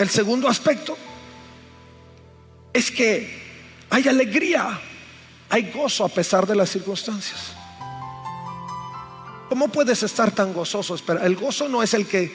El 0.00 0.08
segundo 0.08 0.48
aspecto 0.48 0.98
es 2.72 2.90
que 2.90 3.42
hay 3.90 4.08
alegría, 4.08 4.80
hay 5.50 5.70
gozo 5.70 6.04
a 6.04 6.08
pesar 6.08 6.48
de 6.48 6.56
las 6.56 6.68
circunstancias. 6.68 7.57
¿Cómo 9.48 9.68
puedes 9.68 10.02
estar 10.02 10.30
tan 10.30 10.52
gozoso? 10.52 10.96
El 11.22 11.36
gozo 11.36 11.68
no 11.68 11.82
es 11.82 11.94
el 11.94 12.06
que, 12.06 12.34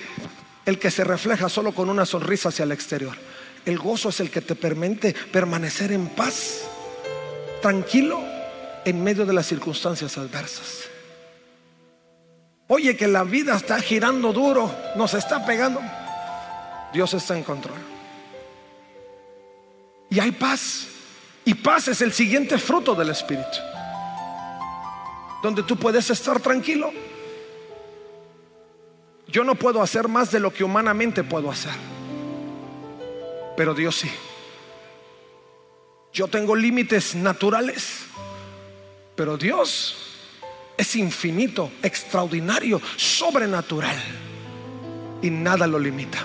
el 0.65 0.79
que 0.79 0.89
se 0.89 1.03
refleja 1.03 1.47
solo 1.47 1.73
con 1.73 1.89
una 1.89 2.05
sonrisa 2.05 2.49
hacia 2.49 2.63
el 2.63 2.71
exterior. 2.71 3.15
El 3.65 3.77
gozo 3.77 4.09
es 4.09 4.19
el 4.19 4.31
que 4.31 4.41
te 4.41 4.55
permite 4.55 5.13
permanecer 5.31 5.91
en 5.91 6.07
paz, 6.07 6.61
tranquilo, 7.61 8.19
en 8.83 9.03
medio 9.03 9.25
de 9.25 9.33
las 9.33 9.45
circunstancias 9.45 10.17
adversas. 10.17 10.89
Oye, 12.67 12.97
que 12.97 13.07
la 13.07 13.23
vida 13.23 13.55
está 13.55 13.79
girando 13.79 14.33
duro, 14.33 14.73
nos 14.95 15.13
está 15.13 15.45
pegando. 15.45 15.81
Dios 16.93 17.13
está 17.13 17.37
en 17.37 17.43
control. 17.43 17.77
Y 20.09 20.19
hay 20.19 20.31
paz. 20.31 20.87
Y 21.45 21.53
paz 21.53 21.89
es 21.89 22.01
el 22.01 22.11
siguiente 22.11 22.57
fruto 22.57 22.95
del 22.95 23.09
Espíritu 23.09 23.72
donde 25.43 25.61
tú 25.61 25.75
puedes 25.75 26.09
estar 26.09 26.39
tranquilo. 26.39 26.91
Yo 29.27 29.43
no 29.43 29.55
puedo 29.55 29.81
hacer 29.81 30.07
más 30.07 30.31
de 30.31 30.39
lo 30.39 30.53
que 30.53 30.63
humanamente 30.63 31.23
puedo 31.23 31.51
hacer, 31.51 31.73
pero 33.57 33.73
Dios 33.73 33.97
sí. 33.97 34.09
Yo 36.13 36.27
tengo 36.27 36.55
límites 36.55 37.15
naturales, 37.15 38.05
pero 39.15 39.35
Dios 39.35 39.97
es 40.77 40.95
infinito, 40.95 41.71
extraordinario, 41.81 42.81
sobrenatural 42.95 43.97
y 45.21 45.29
nada 45.29 45.67
lo 45.67 45.77
limita. 45.77 46.19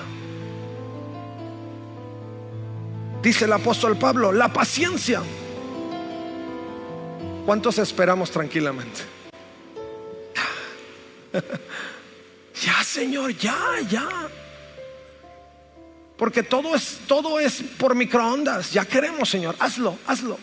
Dice 3.22 3.46
el 3.46 3.52
apóstol 3.52 3.96
Pablo, 3.96 4.30
la 4.30 4.52
paciencia 4.52 5.22
¿Cuántos 7.48 7.78
esperamos 7.78 8.30
tranquilamente? 8.30 9.00
ya, 12.62 12.84
Señor, 12.84 13.34
ya, 13.38 13.56
ya. 13.88 14.06
Porque 16.18 16.42
todo 16.42 16.74
es, 16.74 17.00
todo 17.06 17.40
es 17.40 17.62
por 17.78 17.94
microondas. 17.94 18.70
Ya 18.70 18.84
queremos, 18.84 19.30
Señor. 19.30 19.56
Hazlo, 19.60 19.96
hazlo. 20.06 20.38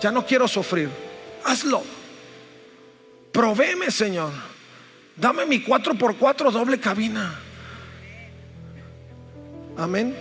Ya 0.00 0.12
no 0.12 0.24
quiero 0.24 0.46
sufrir. 0.46 0.88
Hazlo. 1.44 1.82
Provéeme, 3.32 3.90
Señor. 3.90 4.30
Dame 5.16 5.46
mi 5.46 5.64
4x4 5.64 6.52
doble 6.52 6.78
cabina. 6.78 7.34
Amén. 9.76 10.16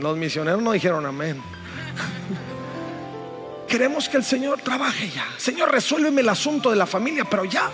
Los 0.00 0.16
misioneros 0.16 0.60
no 0.60 0.72
dijeron 0.72 1.06
amén. 1.06 1.40
Queremos 3.72 4.06
que 4.06 4.18
el 4.18 4.24
Señor 4.24 4.60
trabaje 4.60 5.08
ya. 5.08 5.26
Señor, 5.38 5.72
resuélveme 5.72 6.20
el 6.20 6.28
asunto 6.28 6.68
de 6.68 6.76
la 6.76 6.84
familia, 6.84 7.24
pero 7.24 7.46
ya. 7.46 7.70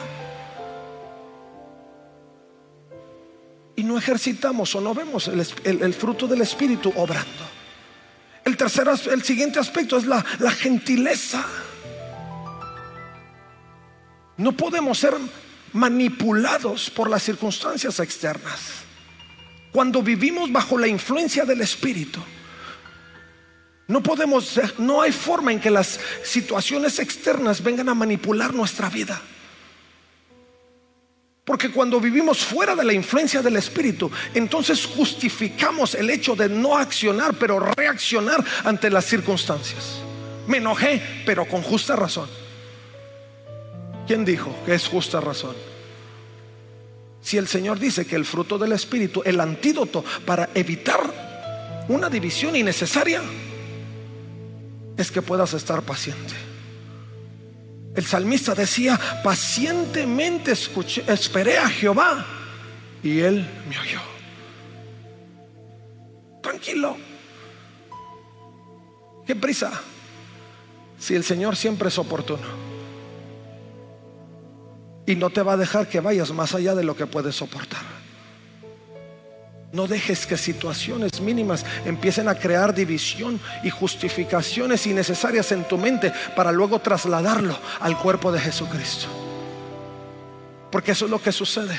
Y 3.74 3.82
no 3.82 3.98
ejercitamos 3.98 4.72
o 4.76 4.80
no 4.80 4.94
vemos 4.94 5.26
el, 5.26 5.94
fruto 5.94 6.28
del 6.28 6.42
Espíritu 6.42 6.92
obrando. 6.94 7.42
El 8.44 8.56
tercer, 8.56 8.86
el 9.10 9.24
siguiente 9.24 9.58
aspecto 9.58 9.96
es 9.96 10.06
la, 10.06 10.24
la 10.38 10.52
gentileza. 10.52 11.44
No 14.36 14.52
podemos 14.52 15.00
ser 15.00 15.14
manipulados 15.72 16.90
por 16.90 17.10
las 17.10 17.24
circunstancias 17.24 17.98
externas. 17.98 18.60
Cuando 19.72 20.00
vivimos 20.00 20.52
bajo 20.52 20.78
la 20.78 20.86
influencia 20.86 21.44
del 21.44 21.60
Espíritu, 21.60 22.20
no 23.88 24.02
podemos, 24.02 24.60
no 24.78 25.00
hay 25.00 25.12
forma 25.12 25.50
en 25.50 25.60
que 25.60 25.70
las 25.70 25.98
situaciones 26.22 26.98
externas 26.98 27.62
vengan 27.62 27.88
a 27.88 27.94
manipular 27.94 28.52
nuestra 28.52 28.90
vida. 28.90 29.20
Porque 31.42 31.70
cuando 31.70 31.98
vivimos 31.98 32.44
fuera 32.44 32.76
de 32.76 32.84
la 32.84 32.92
influencia 32.92 33.40
del 33.40 33.56
Espíritu, 33.56 34.10
entonces 34.34 34.84
justificamos 34.84 35.94
el 35.94 36.10
hecho 36.10 36.36
de 36.36 36.50
no 36.50 36.76
accionar, 36.76 37.32
pero 37.38 37.58
reaccionar 37.58 38.44
ante 38.64 38.90
las 38.90 39.06
circunstancias. 39.06 40.00
Me 40.46 40.58
enojé, 40.58 41.22
pero 41.24 41.48
con 41.48 41.62
justa 41.62 41.96
razón. 41.96 42.28
¿Quién 44.06 44.26
dijo 44.26 44.54
que 44.66 44.74
es 44.74 44.86
justa 44.86 45.18
razón? 45.22 45.56
Si 47.22 47.38
el 47.38 47.48
Señor 47.48 47.78
dice 47.78 48.06
que 48.06 48.16
el 48.16 48.26
fruto 48.26 48.58
del 48.58 48.72
Espíritu, 48.72 49.22
el 49.24 49.40
antídoto 49.40 50.04
para 50.26 50.50
evitar 50.54 51.86
una 51.88 52.10
división 52.10 52.54
innecesaria, 52.54 53.22
es 54.98 55.12
que 55.12 55.22
puedas 55.22 55.54
estar 55.54 55.80
paciente. 55.82 56.34
El 57.94 58.04
salmista 58.04 58.54
decía, 58.54 59.00
pacientemente 59.22 60.52
escuché, 60.52 61.04
esperé 61.06 61.56
a 61.56 61.68
Jehová 61.68 62.26
y 63.02 63.20
él 63.20 63.48
me 63.68 63.78
oyó. 63.78 64.00
Tranquilo. 66.42 66.96
¿Qué 69.24 69.36
prisa? 69.36 69.72
Si 70.98 71.14
el 71.14 71.22
Señor 71.22 71.54
siempre 71.56 71.88
es 71.88 71.98
oportuno. 71.98 72.68
Y 75.06 75.14
no 75.14 75.30
te 75.30 75.42
va 75.42 75.52
a 75.52 75.56
dejar 75.56 75.88
que 75.88 76.00
vayas 76.00 76.32
más 76.32 76.54
allá 76.54 76.74
de 76.74 76.84
lo 76.84 76.96
que 76.96 77.06
puedes 77.06 77.36
soportar. 77.36 77.97
No 79.70 79.86
dejes 79.86 80.26
que 80.26 80.38
situaciones 80.38 81.20
mínimas 81.20 81.64
empiecen 81.84 82.28
a 82.28 82.34
crear 82.34 82.74
división 82.74 83.38
y 83.62 83.68
justificaciones 83.68 84.86
innecesarias 84.86 85.52
en 85.52 85.64
tu 85.64 85.76
mente 85.76 86.12
para 86.34 86.52
luego 86.52 86.78
trasladarlo 86.78 87.58
al 87.80 87.98
cuerpo 87.98 88.32
de 88.32 88.40
Jesucristo. 88.40 89.06
Porque 90.70 90.92
eso 90.92 91.04
es 91.04 91.10
lo 91.10 91.20
que 91.20 91.32
sucede. 91.32 91.78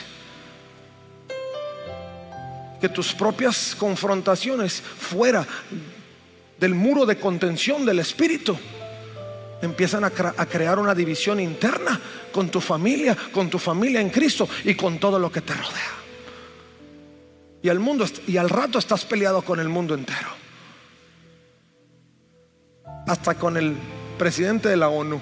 Que 2.79 2.89
tus 2.89 3.13
propias 3.13 3.75
confrontaciones 3.77 4.81
fuera 4.81 5.45
del 6.59 6.75
muro 6.75 7.07
de 7.07 7.17
contención 7.17 7.85
del 7.87 7.99
Espíritu 7.99 8.57
empiezan 9.63 10.03
a, 10.03 10.07
a 10.37 10.45
crear 10.45 10.77
una 10.77 10.93
división 10.93 11.39
interna 11.39 11.99
con 12.31 12.49
tu 12.49 12.61
familia, 12.61 13.17
con 13.31 13.49
tu 13.49 13.57
familia 13.57 13.99
en 13.99 14.11
Cristo 14.11 14.47
y 14.63 14.75
con 14.75 14.99
todo 14.99 15.17
lo 15.17 15.31
que 15.31 15.41
te 15.41 15.55
rodea. 15.55 15.98
Y 17.61 17.69
al 17.69 17.79
mundo 17.79 18.05
y 18.27 18.37
al 18.37 18.49
rato 18.49 18.79
estás 18.79 19.05
peleado 19.05 19.41
con 19.41 19.59
el 19.59 19.67
mundo 19.67 19.93
entero. 19.93 20.29
Hasta 23.05 23.35
con 23.35 23.57
el 23.57 23.75
presidente 24.17 24.69
de 24.69 24.77
la 24.77 24.89
ONU. 24.89 25.19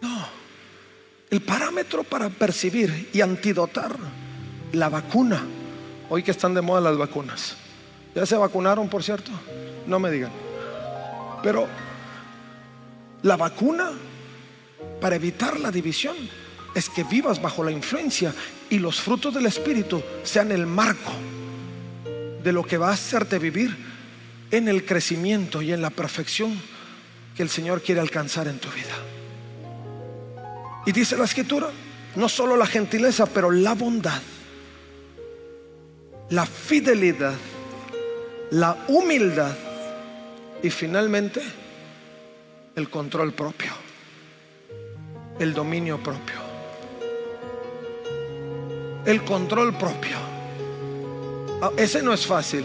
No. 0.00 0.26
El 1.30 1.40
parámetro 1.40 2.04
para 2.04 2.28
percibir 2.28 3.10
y 3.12 3.20
antidotar 3.20 3.96
la 4.72 4.88
vacuna. 4.88 5.44
Hoy 6.10 6.22
que 6.22 6.30
están 6.30 6.54
de 6.54 6.60
moda 6.60 6.80
las 6.80 6.96
vacunas. 6.96 7.56
¿Ya 8.14 8.24
se 8.26 8.36
vacunaron, 8.36 8.88
por 8.88 9.02
cierto? 9.02 9.32
No 9.86 9.98
me 9.98 10.10
digan. 10.10 10.30
Pero 11.42 11.66
la 13.22 13.36
vacuna 13.36 13.90
para 15.00 15.16
evitar 15.16 15.58
la 15.58 15.70
división 15.70 16.14
es 16.74 16.88
que 16.88 17.04
vivas 17.04 17.40
bajo 17.40 17.62
la 17.62 17.70
influencia 17.70 18.34
y 18.68 18.78
los 18.78 19.00
frutos 19.00 19.34
del 19.34 19.46
Espíritu 19.46 20.02
sean 20.22 20.50
el 20.52 20.66
marco 20.66 21.12
de 22.42 22.52
lo 22.52 22.64
que 22.64 22.76
va 22.76 22.90
a 22.90 22.94
hacerte 22.94 23.38
vivir 23.38 23.76
en 24.50 24.68
el 24.68 24.84
crecimiento 24.84 25.62
y 25.62 25.72
en 25.72 25.80
la 25.80 25.90
perfección 25.90 26.60
que 27.36 27.42
el 27.42 27.48
Señor 27.48 27.82
quiere 27.82 28.00
alcanzar 28.00 28.46
en 28.48 28.58
tu 28.58 28.68
vida. 28.70 28.94
Y 30.86 30.92
dice 30.92 31.16
la 31.16 31.24
escritura, 31.24 31.70
no 32.16 32.28
solo 32.28 32.56
la 32.56 32.66
gentileza, 32.66 33.26
pero 33.26 33.50
la 33.50 33.74
bondad, 33.74 34.20
la 36.30 36.46
fidelidad, 36.46 37.34
la 38.50 38.76
humildad 38.88 39.56
y 40.62 40.70
finalmente 40.70 41.42
el 42.76 42.88
control 42.90 43.32
propio, 43.32 43.72
el 45.38 45.54
dominio 45.54 46.02
propio, 46.02 46.43
el 49.06 49.22
control 49.24 49.74
propio. 49.74 50.16
Ah, 51.60 51.70
Ese 51.76 52.02
no 52.02 52.12
es 52.12 52.26
fácil. 52.26 52.64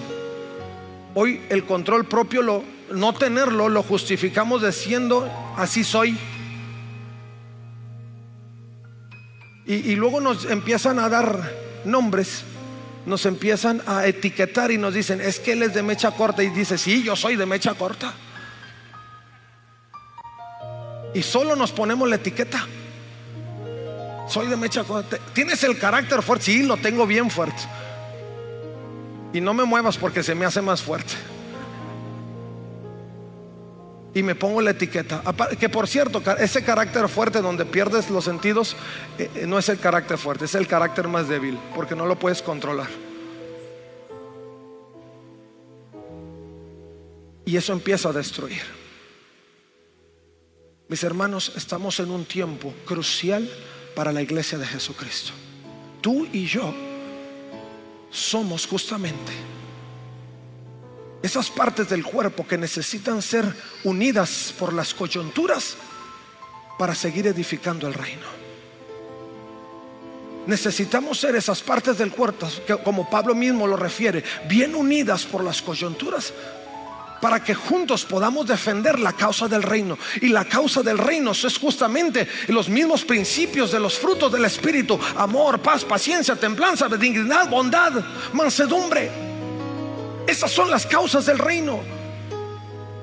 Hoy 1.15 1.41
el 1.49 1.65
control 1.65 2.05
propio, 2.05 2.41
lo, 2.41 2.63
no 2.91 3.13
tenerlo, 3.13 3.69
lo 3.69 3.83
justificamos 3.83 4.63
diciendo, 4.63 5.29
así 5.57 5.83
soy. 5.83 6.17
Y, 9.65 9.73
y 9.73 9.95
luego 9.95 10.19
nos 10.21 10.45
empiezan 10.45 10.99
a 10.99 11.09
dar 11.09 11.51
nombres, 11.85 12.43
nos 13.05 13.25
empiezan 13.25 13.81
a 13.85 14.05
etiquetar 14.07 14.71
y 14.71 14.77
nos 14.77 14.93
dicen, 14.93 15.21
es 15.21 15.39
que 15.39 15.53
él 15.53 15.63
es 15.63 15.73
de 15.73 15.83
mecha 15.83 16.11
corta. 16.11 16.43
Y 16.43 16.49
dice, 16.49 16.77
sí, 16.77 17.03
yo 17.03 17.15
soy 17.15 17.35
de 17.35 17.45
mecha 17.45 17.73
corta. 17.73 18.13
Y 21.13 21.23
solo 21.23 21.55
nos 21.55 21.71
ponemos 21.71 22.07
la 22.07 22.15
etiqueta. 22.17 22.67
Soy 24.29 24.47
de 24.47 24.55
mecha. 24.55 24.85
¿Tienes 25.33 25.63
el 25.63 25.77
carácter 25.77 26.21
fuerte? 26.21 26.45
Sí, 26.45 26.63
lo 26.63 26.77
tengo 26.77 27.07
bien 27.07 27.31
fuerte. 27.31 27.61
Y 29.33 29.41
no 29.41 29.53
me 29.53 29.63
muevas 29.63 29.97
porque 29.97 30.21
se 30.21 30.35
me 30.35 30.45
hace 30.45 30.61
más 30.61 30.81
fuerte. 30.83 31.13
Y 34.13 34.21
me 34.21 34.35
pongo 34.35 34.61
la 34.61 34.71
etiqueta. 34.71 35.23
Que 35.59 35.67
por 35.67 35.87
cierto, 35.87 36.21
ese 36.37 36.63
carácter 36.63 37.09
fuerte 37.09 37.41
donde 37.41 37.65
pierdes 37.65 38.09
los 38.11 38.25
sentidos 38.25 38.75
eh, 39.17 39.29
eh, 39.33 39.47
no 39.47 39.57
es 39.57 39.67
el 39.69 39.79
carácter 39.79 40.17
fuerte, 40.17 40.45
es 40.45 40.55
el 40.55 40.67
carácter 40.67 41.07
más 41.07 41.27
débil, 41.27 41.57
porque 41.75 41.95
no 41.95 42.05
lo 42.05 42.17
puedes 42.17 42.41
controlar. 42.41 42.89
Y 47.45 47.57
eso 47.57 47.73
empieza 47.73 48.09
a 48.09 48.13
destruir. 48.13 48.61
Mis 50.87 51.03
hermanos, 51.03 51.53
estamos 51.55 51.99
en 51.99 52.11
un 52.11 52.25
tiempo 52.25 52.73
crucial 52.85 53.49
para 53.99 54.13
la 54.13 54.21
iglesia 54.21 54.57
de 54.57 54.65
Jesucristo. 54.65 55.33
Tú 55.99 56.25
y 56.31 56.45
yo 56.45 56.73
somos 58.09 58.65
justamente 58.65 59.33
esas 61.21 61.49
partes 61.49 61.89
del 61.89 62.05
cuerpo 62.05 62.47
que 62.47 62.57
necesitan 62.57 63.21
ser 63.21 63.53
unidas 63.83 64.55
por 64.57 64.71
las 64.71 64.93
coyunturas 64.93 65.75
para 66.77 66.95
seguir 66.95 67.27
edificando 67.27 67.89
el 67.89 67.93
reino. 67.93 68.25
Necesitamos 70.47 71.19
ser 71.19 71.35
esas 71.35 71.61
partes 71.61 71.97
del 71.97 72.13
cuerpo 72.13 72.47
que, 72.65 72.77
como 72.77 73.09
Pablo 73.09 73.35
mismo 73.35 73.67
lo 73.67 73.75
refiere, 73.75 74.23
bien 74.47 74.75
unidas 74.75 75.25
por 75.25 75.43
las 75.43 75.61
coyunturas 75.61 76.31
para 77.21 77.43
que 77.43 77.55
juntos 77.55 78.05
podamos 78.05 78.47
defender 78.47 78.99
la 78.99 79.13
causa 79.13 79.47
del 79.47 79.63
reino. 79.63 79.97
Y 80.21 80.29
la 80.29 80.45
causa 80.45 80.81
del 80.81 80.97
reino 80.97 81.31
es 81.31 81.57
justamente 81.57 82.27
los 82.47 82.69
mismos 82.69 83.03
principios 83.03 83.71
de 83.71 83.79
los 83.79 83.97
frutos 83.97 84.31
del 84.31 84.45
Espíritu, 84.45 84.99
amor, 85.15 85.59
paz, 85.59 85.83
paciencia, 85.83 86.35
templanza, 86.35 86.87
benignidad, 86.87 87.49
bondad, 87.49 87.93
mansedumbre. 88.33 89.11
Esas 90.27 90.51
son 90.51 90.69
las 90.69 90.85
causas 90.85 91.25
del 91.25 91.39
reino. 91.39 91.98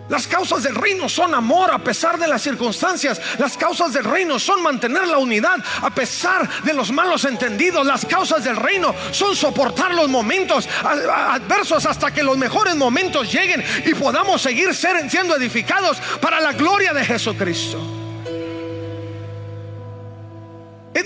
Las 0.09 0.27
causas 0.29 0.62
del 0.62 0.75
reino 0.75 1.09
son 1.09 1.35
amor 1.35 1.71
a 1.73 1.79
pesar 1.79 2.19
de 2.19 2.29
las 2.29 2.42
circunstancias. 2.42 3.21
Las 3.38 3.57
causas 3.57 3.92
del 3.92 4.05
reino 4.05 4.38
son 4.38 4.62
mantener 4.62 5.09
la 5.09 5.19
unidad 5.19 5.57
a 5.83 5.90
pesar 5.90 6.49
de 6.62 6.73
los 6.73 6.92
malos 6.92 7.25
entendidos. 7.25 7.85
Las 7.85 8.05
causas 8.07 8.45
del 8.45 8.57
reino 8.57 8.95
son 9.11 9.35
soportar 9.35 9.92
los 9.95 10.09
momentos 10.09 10.69
adversos 10.85 11.87
hasta 11.87 12.12
que 12.12 12.23
los 12.23 12.37
mejores 12.38 12.77
momentos 12.77 13.33
lleguen 13.33 13.64
y 13.85 13.95
podamos 13.95 14.42
seguir 14.42 14.75
ser- 14.75 15.11
siendo 15.11 15.35
edificados 15.37 15.99
para 16.21 16.40
la 16.40 16.53
gloria 16.53 16.92
de 16.92 17.05
Jesucristo. 17.05 17.96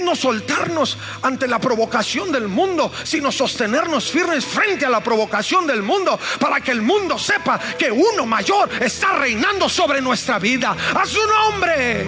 No 0.01 0.17
soltarnos 0.17 0.99
ante 1.23 1.47
la 1.47 1.59
provocación 1.59 2.33
del 2.33 2.49
mundo, 2.49 2.93
sino 3.05 3.31
sostenernos 3.31 4.11
firmes 4.11 4.45
frente 4.45 4.87
a 4.87 4.91
la 4.91 5.01
provocación 5.01 5.67
del 5.67 5.83
mundo 5.83 6.19
para 6.39 6.61
que 6.61 6.71
el 6.71 6.83
mundo 6.83 7.19
sepa 7.19 7.59
que 7.79 7.91
uno 7.91 8.27
mayor 8.27 8.69
está 8.81 9.13
reinando 9.19 9.69
sobre 9.69 10.01
nuestra 10.01 10.39
vida. 10.39 10.77
A 10.95 11.07
su 11.07 11.21
nombre. 11.27 12.07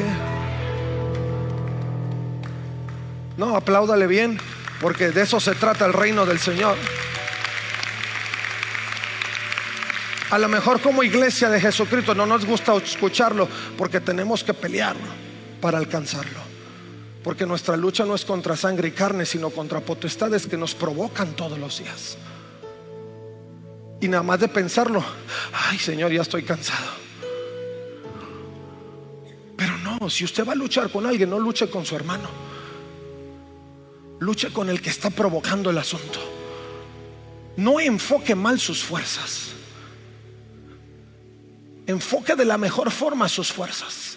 No, 3.37 3.57
apláudale 3.57 4.07
bien, 4.07 4.39
porque 4.81 5.11
de 5.11 5.23
eso 5.23 5.41
se 5.41 5.55
trata 5.55 5.87
el 5.87 5.93
reino 5.93 6.27
del 6.27 6.39
Señor. 6.39 6.77
A 10.31 10.39
lo 10.39 10.49
mejor 10.49 10.81
como 10.81 11.03
iglesia 11.03 11.51
de 11.51 11.61
Jesucristo 11.61 12.15
no 12.15 12.25
nos 12.25 12.47
gusta 12.47 12.75
escucharlo 12.77 13.49
porque 13.77 14.01
tenemos 14.01 14.43
que 14.43 14.55
pelear 14.55 14.97
para 15.61 15.77
alcanzarlo. 15.79 16.52
Porque 17.23 17.47
nuestra 17.47 17.77
lucha 17.77 18.05
no 18.05 18.15
es 18.15 18.25
contra 18.25 18.57
sangre 18.57 18.89
y 18.89 18.93
carne, 18.93 19.25
sino 19.25 19.51
contra 19.51 19.81
potestades 19.81 20.47
que 20.47 20.57
nos 20.57 20.75
provocan 20.75 21.35
todos 21.35 21.59
los 21.59 21.79
días. 21.79 22.19
Y 24.01 24.09
nada 24.09 24.25
más 24.25 24.41
de 24.41 24.49
pensarlo, 24.49 25.05
ay 25.53 25.79
Señor, 25.79 26.11
ya 26.13 26.23
estoy 26.23 26.43
cansado. 26.43 26.91
Pero 29.57 29.79
no, 29.79 30.11
si 30.11 30.25
usted 30.25 30.45
va 30.45 30.53
a 30.53 30.57
luchar 30.57 30.91
con 30.91 31.07
alguien, 31.07 31.31
no 31.31 31.39
luche 31.39 31.71
con 31.71 31.87
su 31.87 31.95
hermano. 31.95 32.29
Luche 34.19 34.53
con 34.53 34.69
el 34.69 34.83
que 34.83 34.91
está 34.91 35.11
provocando 35.11 35.71
el 35.71 35.79
asunto. 35.79 36.19
No 37.57 37.79
enfoque 37.79 38.35
mal 38.35 38.59
sus 38.59 38.83
fuerzas. 38.83 39.51
Enfoque 41.87 42.35
de 42.35 42.45
la 42.45 42.59
mejor 42.59 42.91
forma 42.91 43.29
sus 43.29 43.53
fuerzas. 43.53 44.17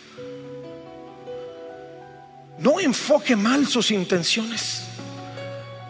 No 2.59 2.79
enfoque 2.79 3.35
mal 3.35 3.67
sus 3.67 3.91
intenciones, 3.91 4.83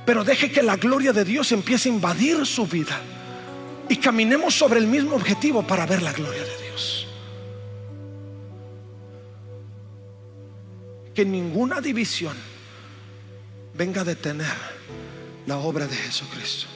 pero 0.06 0.24
deje 0.24 0.52
que 0.52 0.64
la 0.64 0.78
gloria 0.78 1.14
de 1.14 1.24
Dios 1.24 1.52
empiece 1.52 1.90
a 1.90 1.94
invadir 1.94 2.46
su 2.46 2.66
vida 2.66 3.00
y 3.88 3.98
caminemos 3.98 4.54
sobre 4.54 4.80
el 4.80 4.88
mismo 4.88 5.16
objetivo 5.16 5.66
para 5.66 5.86
ver 5.86 6.02
la 6.02 6.12
gloria 6.12 6.44
de 6.44 6.64
Dios. 6.64 7.08
Que 11.14 11.24
ninguna 11.24 11.82
división 11.82 12.36
venga 13.74 14.02
a 14.02 14.06
detener 14.06 14.54
la 15.46 15.58
obra 15.58 15.88
de 15.88 15.96
Jesucristo. 15.96 16.68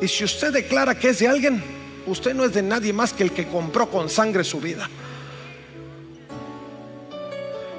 Y 0.00 0.08
si 0.08 0.24
usted 0.24 0.52
declara 0.52 0.98
que 0.98 1.10
es 1.10 1.18
de 1.20 1.28
alguien, 1.28 1.62
usted 2.06 2.34
no 2.34 2.44
es 2.44 2.52
de 2.52 2.62
nadie 2.62 2.92
más 2.92 3.12
que 3.12 3.22
el 3.22 3.32
que 3.32 3.46
compró 3.46 3.88
con 3.88 4.08
sangre 4.08 4.42
su 4.42 4.60
vida. 4.60 4.88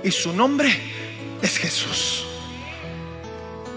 Y 0.04 0.12
su 0.12 0.34
nombre 0.34 0.70
es 1.42 1.58
Jesús. 1.58 2.26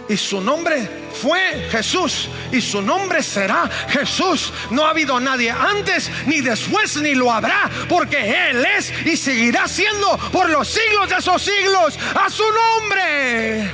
Y 0.09 0.17
su 0.17 0.41
nombre 0.41 0.89
fue 1.21 1.69
Jesús. 1.71 2.29
Y 2.53 2.61
su 2.61 2.81
nombre 2.81 3.23
será 3.23 3.69
Jesús. 3.89 4.53
No 4.71 4.85
ha 4.85 4.91
habido 4.91 5.19
nadie 5.19 5.51
antes, 5.51 6.11
ni 6.27 6.41
después, 6.41 6.97
ni 6.97 7.15
lo 7.15 7.33
habrá. 7.33 7.71
Porque 7.89 8.51
Él 8.51 8.65
es 8.79 8.93
y 9.07 9.17
seguirá 9.17 9.67
siendo 9.67 10.17
por 10.33 10.49
los 10.51 10.69
siglos 10.69 11.09
de 11.09 11.17
esos 11.17 11.43
siglos. 11.43 11.99
A 12.15 12.31
su 12.31 12.45
nombre. 12.45 13.71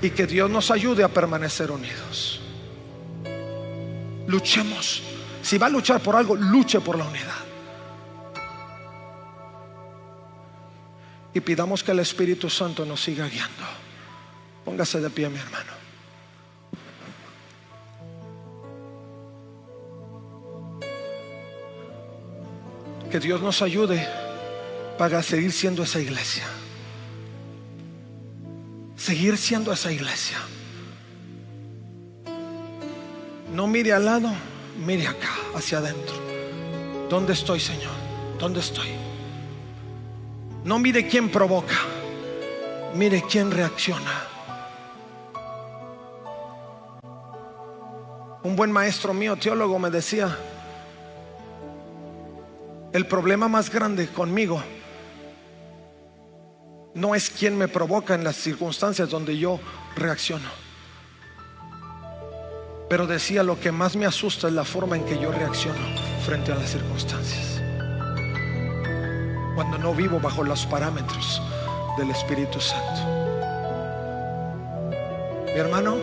Y 0.00 0.10
que 0.10 0.26
Dios 0.26 0.50
nos 0.50 0.70
ayude 0.70 1.04
a 1.04 1.08
permanecer 1.08 1.70
unidos. 1.70 2.40
Luchemos. 4.26 5.02
Si 5.42 5.58
va 5.58 5.66
a 5.66 5.70
luchar 5.70 6.00
por 6.00 6.16
algo, 6.16 6.34
luche 6.36 6.80
por 6.80 6.96
la 6.96 7.04
unidad. 7.04 7.41
Y 11.34 11.40
pidamos 11.40 11.82
que 11.82 11.92
el 11.92 12.00
Espíritu 12.00 12.50
Santo 12.50 12.84
nos 12.84 13.02
siga 13.02 13.26
guiando. 13.26 13.64
Póngase 14.64 15.00
de 15.00 15.10
pie, 15.10 15.28
mi 15.28 15.38
hermano. 15.38 15.72
Que 23.10 23.20
Dios 23.20 23.40
nos 23.42 23.60
ayude 23.62 24.06
para 24.98 25.22
seguir 25.22 25.52
siendo 25.52 25.82
esa 25.82 26.00
iglesia. 26.00 26.44
Seguir 28.96 29.36
siendo 29.36 29.72
esa 29.72 29.90
iglesia. 29.90 30.38
No 33.52 33.66
mire 33.66 33.92
al 33.92 34.04
lado, 34.04 34.30
mire 34.86 35.06
acá, 35.06 35.30
hacia 35.54 35.78
adentro. 35.78 36.14
¿Dónde 37.10 37.34
estoy, 37.34 37.60
Señor? 37.60 37.92
¿Dónde 38.38 38.60
estoy? 38.60 39.01
No 40.64 40.78
mire 40.78 41.08
quién 41.08 41.28
provoca, 41.28 41.76
mire 42.94 43.22
quién 43.28 43.50
reacciona. 43.50 44.28
Un 48.44 48.56
buen 48.56 48.70
maestro 48.70 49.12
mío, 49.12 49.36
teólogo, 49.36 49.78
me 49.78 49.90
decía, 49.90 50.36
el 52.92 53.06
problema 53.06 53.48
más 53.48 53.70
grande 53.70 54.08
conmigo 54.08 54.62
no 56.94 57.14
es 57.14 57.30
quien 57.30 57.56
me 57.56 57.68
provoca 57.68 58.14
en 58.14 58.22
las 58.22 58.36
circunstancias 58.36 59.08
donde 59.08 59.36
yo 59.36 59.58
reacciono. 59.96 60.48
Pero 62.88 63.06
decía, 63.06 63.42
lo 63.42 63.58
que 63.58 63.72
más 63.72 63.96
me 63.96 64.06
asusta 64.06 64.48
es 64.48 64.52
la 64.52 64.64
forma 64.64 64.96
en 64.96 65.04
que 65.04 65.18
yo 65.18 65.32
reacciono 65.32 65.80
frente 66.24 66.52
a 66.52 66.56
las 66.56 66.70
circunstancias. 66.70 67.51
Cuando 69.54 69.78
no 69.78 69.94
vivo 69.94 70.18
bajo 70.20 70.42
los 70.42 70.66
parámetros 70.66 71.42
del 71.98 72.10
Espíritu 72.10 72.60
Santo. 72.60 73.00
Mi 75.46 75.58
hermano, 75.58 75.96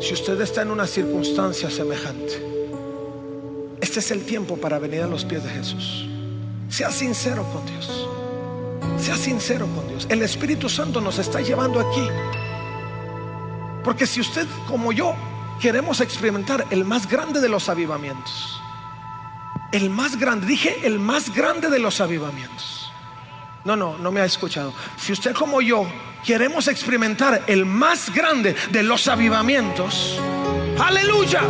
si 0.00 0.14
usted 0.14 0.40
está 0.40 0.62
en 0.62 0.70
una 0.70 0.86
circunstancia 0.86 1.70
semejante, 1.70 2.42
este 3.80 4.00
es 4.00 4.10
el 4.10 4.24
tiempo 4.24 4.56
para 4.56 4.78
venir 4.78 5.02
a 5.02 5.06
los 5.06 5.24
pies 5.24 5.44
de 5.44 5.50
Jesús. 5.50 6.08
Sea 6.68 6.90
sincero 6.90 7.44
con 7.52 7.64
Dios. 7.66 8.08
Sea 8.98 9.16
sincero 9.16 9.68
con 9.74 9.86
Dios. 9.86 10.06
El 10.08 10.22
Espíritu 10.22 10.68
Santo 10.68 11.00
nos 11.00 11.18
está 11.18 11.40
llevando 11.40 11.78
aquí. 11.78 12.08
Porque 13.84 14.06
si 14.06 14.20
usted 14.20 14.46
como 14.66 14.90
yo 14.90 15.14
queremos 15.60 16.00
experimentar 16.00 16.66
el 16.70 16.84
más 16.84 17.08
grande 17.08 17.40
de 17.40 17.48
los 17.48 17.68
avivamientos, 17.68 18.60
el 19.74 19.90
más 19.90 20.18
grande, 20.18 20.46
dije 20.46 20.80
el 20.84 20.98
más 20.98 21.34
grande 21.34 21.68
de 21.68 21.78
los 21.78 22.00
avivamientos. 22.00 22.90
No, 23.64 23.76
no, 23.76 23.98
no 23.98 24.12
me 24.12 24.20
ha 24.20 24.24
escuchado. 24.24 24.72
Si 24.96 25.12
usted 25.12 25.34
como 25.34 25.60
yo 25.60 25.86
queremos 26.24 26.68
experimentar 26.68 27.44
el 27.46 27.66
más 27.66 28.14
grande 28.14 28.54
de 28.70 28.82
los 28.82 29.08
avivamientos, 29.08 30.18
aleluya. 30.78 31.42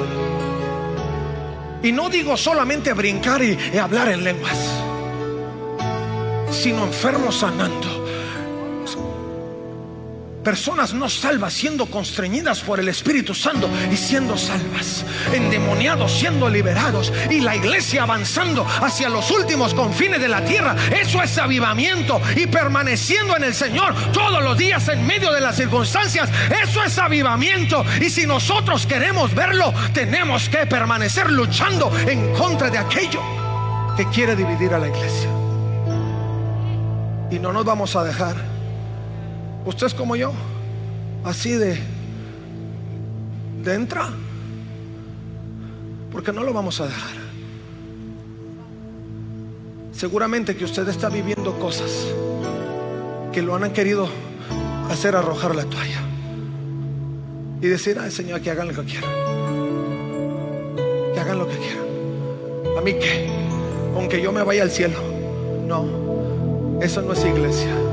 Y 1.82 1.92
no 1.92 2.08
digo 2.08 2.36
solamente 2.36 2.92
brincar 2.92 3.42
y, 3.42 3.58
y 3.72 3.78
hablar 3.78 4.08
en 4.08 4.24
lenguas 4.24 4.84
sino 6.54 6.84
enfermos 6.84 7.36
sanando. 7.36 8.03
Personas 10.44 10.92
no 10.92 11.08
salvas 11.08 11.54
siendo 11.54 11.86
constreñidas 11.86 12.60
por 12.60 12.78
el 12.78 12.88
Espíritu 12.88 13.34
Santo 13.34 13.68
y 13.90 13.96
siendo 13.96 14.36
salvas. 14.36 15.04
Endemoniados 15.32 16.12
siendo 16.12 16.48
liberados. 16.48 17.12
Y 17.30 17.40
la 17.40 17.56
iglesia 17.56 18.02
avanzando 18.02 18.66
hacia 18.82 19.08
los 19.08 19.30
últimos 19.30 19.72
confines 19.72 20.20
de 20.20 20.28
la 20.28 20.44
tierra. 20.44 20.76
Eso 20.92 21.22
es 21.22 21.38
avivamiento. 21.38 22.20
Y 22.36 22.46
permaneciendo 22.46 23.36
en 23.36 23.44
el 23.44 23.54
Señor 23.54 23.94
todos 24.12 24.42
los 24.42 24.58
días 24.58 24.86
en 24.88 25.06
medio 25.06 25.32
de 25.32 25.40
las 25.40 25.56
circunstancias. 25.56 26.28
Eso 26.62 26.84
es 26.84 26.98
avivamiento. 26.98 27.84
Y 28.00 28.10
si 28.10 28.26
nosotros 28.26 28.86
queremos 28.86 29.34
verlo, 29.34 29.72
tenemos 29.94 30.48
que 30.50 30.66
permanecer 30.66 31.30
luchando 31.30 31.90
en 32.06 32.34
contra 32.34 32.68
de 32.68 32.78
aquello 32.78 33.22
que 33.96 34.06
quiere 34.10 34.36
dividir 34.36 34.74
a 34.74 34.78
la 34.78 34.88
iglesia 34.88 35.30
y 37.30 37.38
no 37.38 37.52
nos 37.52 37.64
vamos 37.64 37.96
a 37.96 38.04
dejar. 38.04 38.53
Usted 39.66 39.86
es 39.86 39.94
como 39.94 40.14
yo, 40.14 40.32
así 41.24 41.52
de, 41.52 41.78
de 43.62 43.74
entra, 43.74 44.10
porque 46.12 46.32
no 46.32 46.42
lo 46.42 46.52
vamos 46.52 46.80
a 46.80 46.86
dejar. 46.86 47.16
Seguramente 49.92 50.56
que 50.56 50.64
usted 50.64 50.88
está 50.88 51.08
viviendo 51.08 51.58
cosas 51.58 52.06
que 53.32 53.40
lo 53.42 53.54
han 53.54 53.72
querido 53.72 54.08
hacer 54.90 55.16
arrojar 55.16 55.54
la 55.56 55.64
toalla 55.64 56.00
y 57.60 57.66
decir, 57.66 57.98
ay 57.98 58.10
Señor, 58.10 58.40
que 58.42 58.50
hagan 58.50 58.68
lo 58.68 58.74
que 58.74 58.84
quieran, 58.84 59.10
que 61.14 61.20
hagan 61.20 61.38
lo 61.38 61.48
que 61.48 61.56
quieran. 61.56 61.84
A 62.76 62.80
mí 62.80 62.94
que, 62.94 63.28
aunque 63.94 64.20
yo 64.20 64.30
me 64.30 64.42
vaya 64.42 64.62
al 64.62 64.70
cielo, 64.70 64.98
no. 65.66 66.04
Eso 66.82 67.00
no 67.00 67.12
es 67.14 67.24
iglesia. 67.24 67.83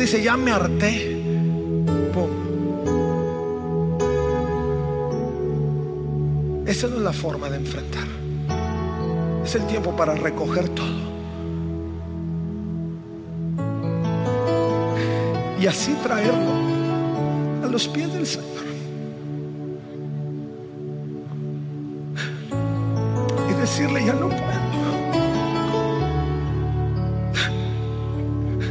Dice, 0.00 0.22
ya 0.22 0.36
me 0.36 0.50
harté. 0.50 1.20
Esa 6.66 6.86
no 6.86 6.96
es 6.98 7.02
la 7.02 7.12
forma 7.12 7.50
de 7.50 7.56
enfrentar. 7.56 8.06
Es 9.44 9.56
el 9.56 9.66
tiempo 9.66 9.94
para 9.96 10.14
recoger 10.14 10.68
todo. 10.68 11.10
Y 15.60 15.66
así 15.66 15.92
traerlo 16.02 16.52
a 17.64 17.66
los 17.66 17.88
pies 17.88 18.12
del 18.14 18.24
Señor. 18.24 18.46
Y 23.50 23.52
decirle, 23.60 24.06
ya 24.06 24.12
no 24.12 24.28
puedo. 24.28 24.60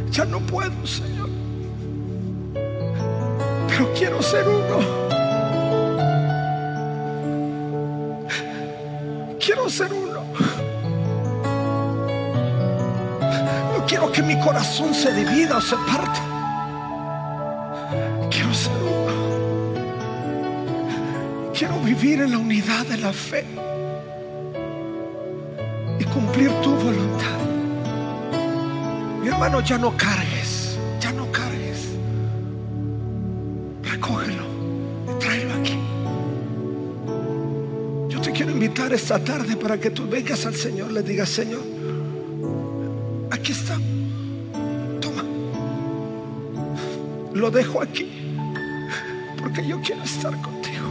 Ya 0.10 0.24
no 0.24 0.40
puedo, 0.40 0.88
Señor. 0.88 1.19
Quiero 4.20 4.24
ser 4.24 4.48
uno. 4.50 4.80
Quiero 9.40 9.70
ser 9.70 9.94
uno. 9.94 10.24
No 13.74 13.86
quiero 13.88 14.12
que 14.12 14.22
mi 14.22 14.38
corazón 14.40 14.94
se 14.94 15.14
divida 15.14 15.58
o 15.58 15.62
se 15.62 15.76
parte. 15.78 16.20
Quiero 18.30 18.54
ser 18.54 18.74
uno. 18.84 19.14
Quiero 21.54 21.80
vivir 21.80 22.22
en 22.22 22.32
la 22.32 22.38
unidad 22.38 22.86
de 22.86 22.98
la 22.98 23.14
fe 23.14 23.46
y 26.00 26.04
cumplir 26.06 26.52
tu 26.62 26.76
voluntad. 26.76 27.40
Mi 29.22 29.28
hermano, 29.30 29.62
ya 29.62 29.78
no 29.78 29.96
cargues, 29.96 30.39
Te 38.24 38.32
quiero 38.32 38.52
invitar 38.52 38.94
esta 38.94 39.18
tarde 39.24 39.56
para 39.56 39.80
que 39.80 39.90
tú 39.90 40.08
vengas 40.08 40.46
al 40.46 40.56
Señor, 40.56 40.92
le 40.92 41.02
digas, 41.02 41.30
Señor, 41.30 41.62
aquí 43.32 43.52
está. 43.52 43.78
Toma. 45.00 45.24
Lo 47.34 47.50
dejo 47.50 47.82
aquí 47.82 48.20
porque 49.40 49.66
yo 49.66 49.80
quiero 49.82 50.04
estar 50.04 50.34
contigo. 50.42 50.86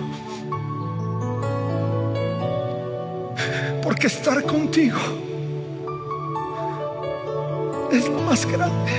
Porque 3.82 4.06
estar 4.06 4.42
contigo 4.44 4.98
es 7.92 8.08
lo 8.08 8.20
más 8.22 8.46
grande. 8.46 8.92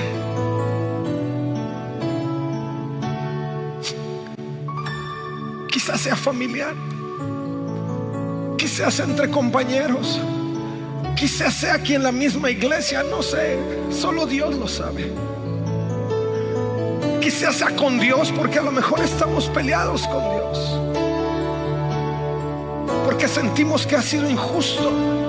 Quizás 5.71 6.01
sea 6.01 6.15
familiar, 6.15 6.75
quizás 8.69 8.99
entre 8.99 9.31
compañeros, 9.31 10.21
quizás 11.15 11.55
sea 11.55 11.73
aquí 11.73 11.95
en 11.95 12.03
la 12.03 12.11
misma 12.11 12.51
iglesia, 12.51 13.01
no 13.01 13.23
sé, 13.23 13.57
solo 13.89 14.27
Dios 14.27 14.55
lo 14.55 14.67
sabe. 14.67 15.11
Quizás 17.19 17.55
sea 17.55 17.75
con 17.75 17.99
Dios, 17.99 18.31
porque 18.31 18.59
a 18.59 18.61
lo 18.61 18.71
mejor 18.71 18.99
estamos 18.99 19.47
peleados 19.47 20.07
con 20.07 20.21
Dios, 20.21 20.79
porque 23.05 23.27
sentimos 23.27 23.87
que 23.87 23.95
ha 23.95 24.03
sido 24.03 24.29
injusto. 24.29 25.28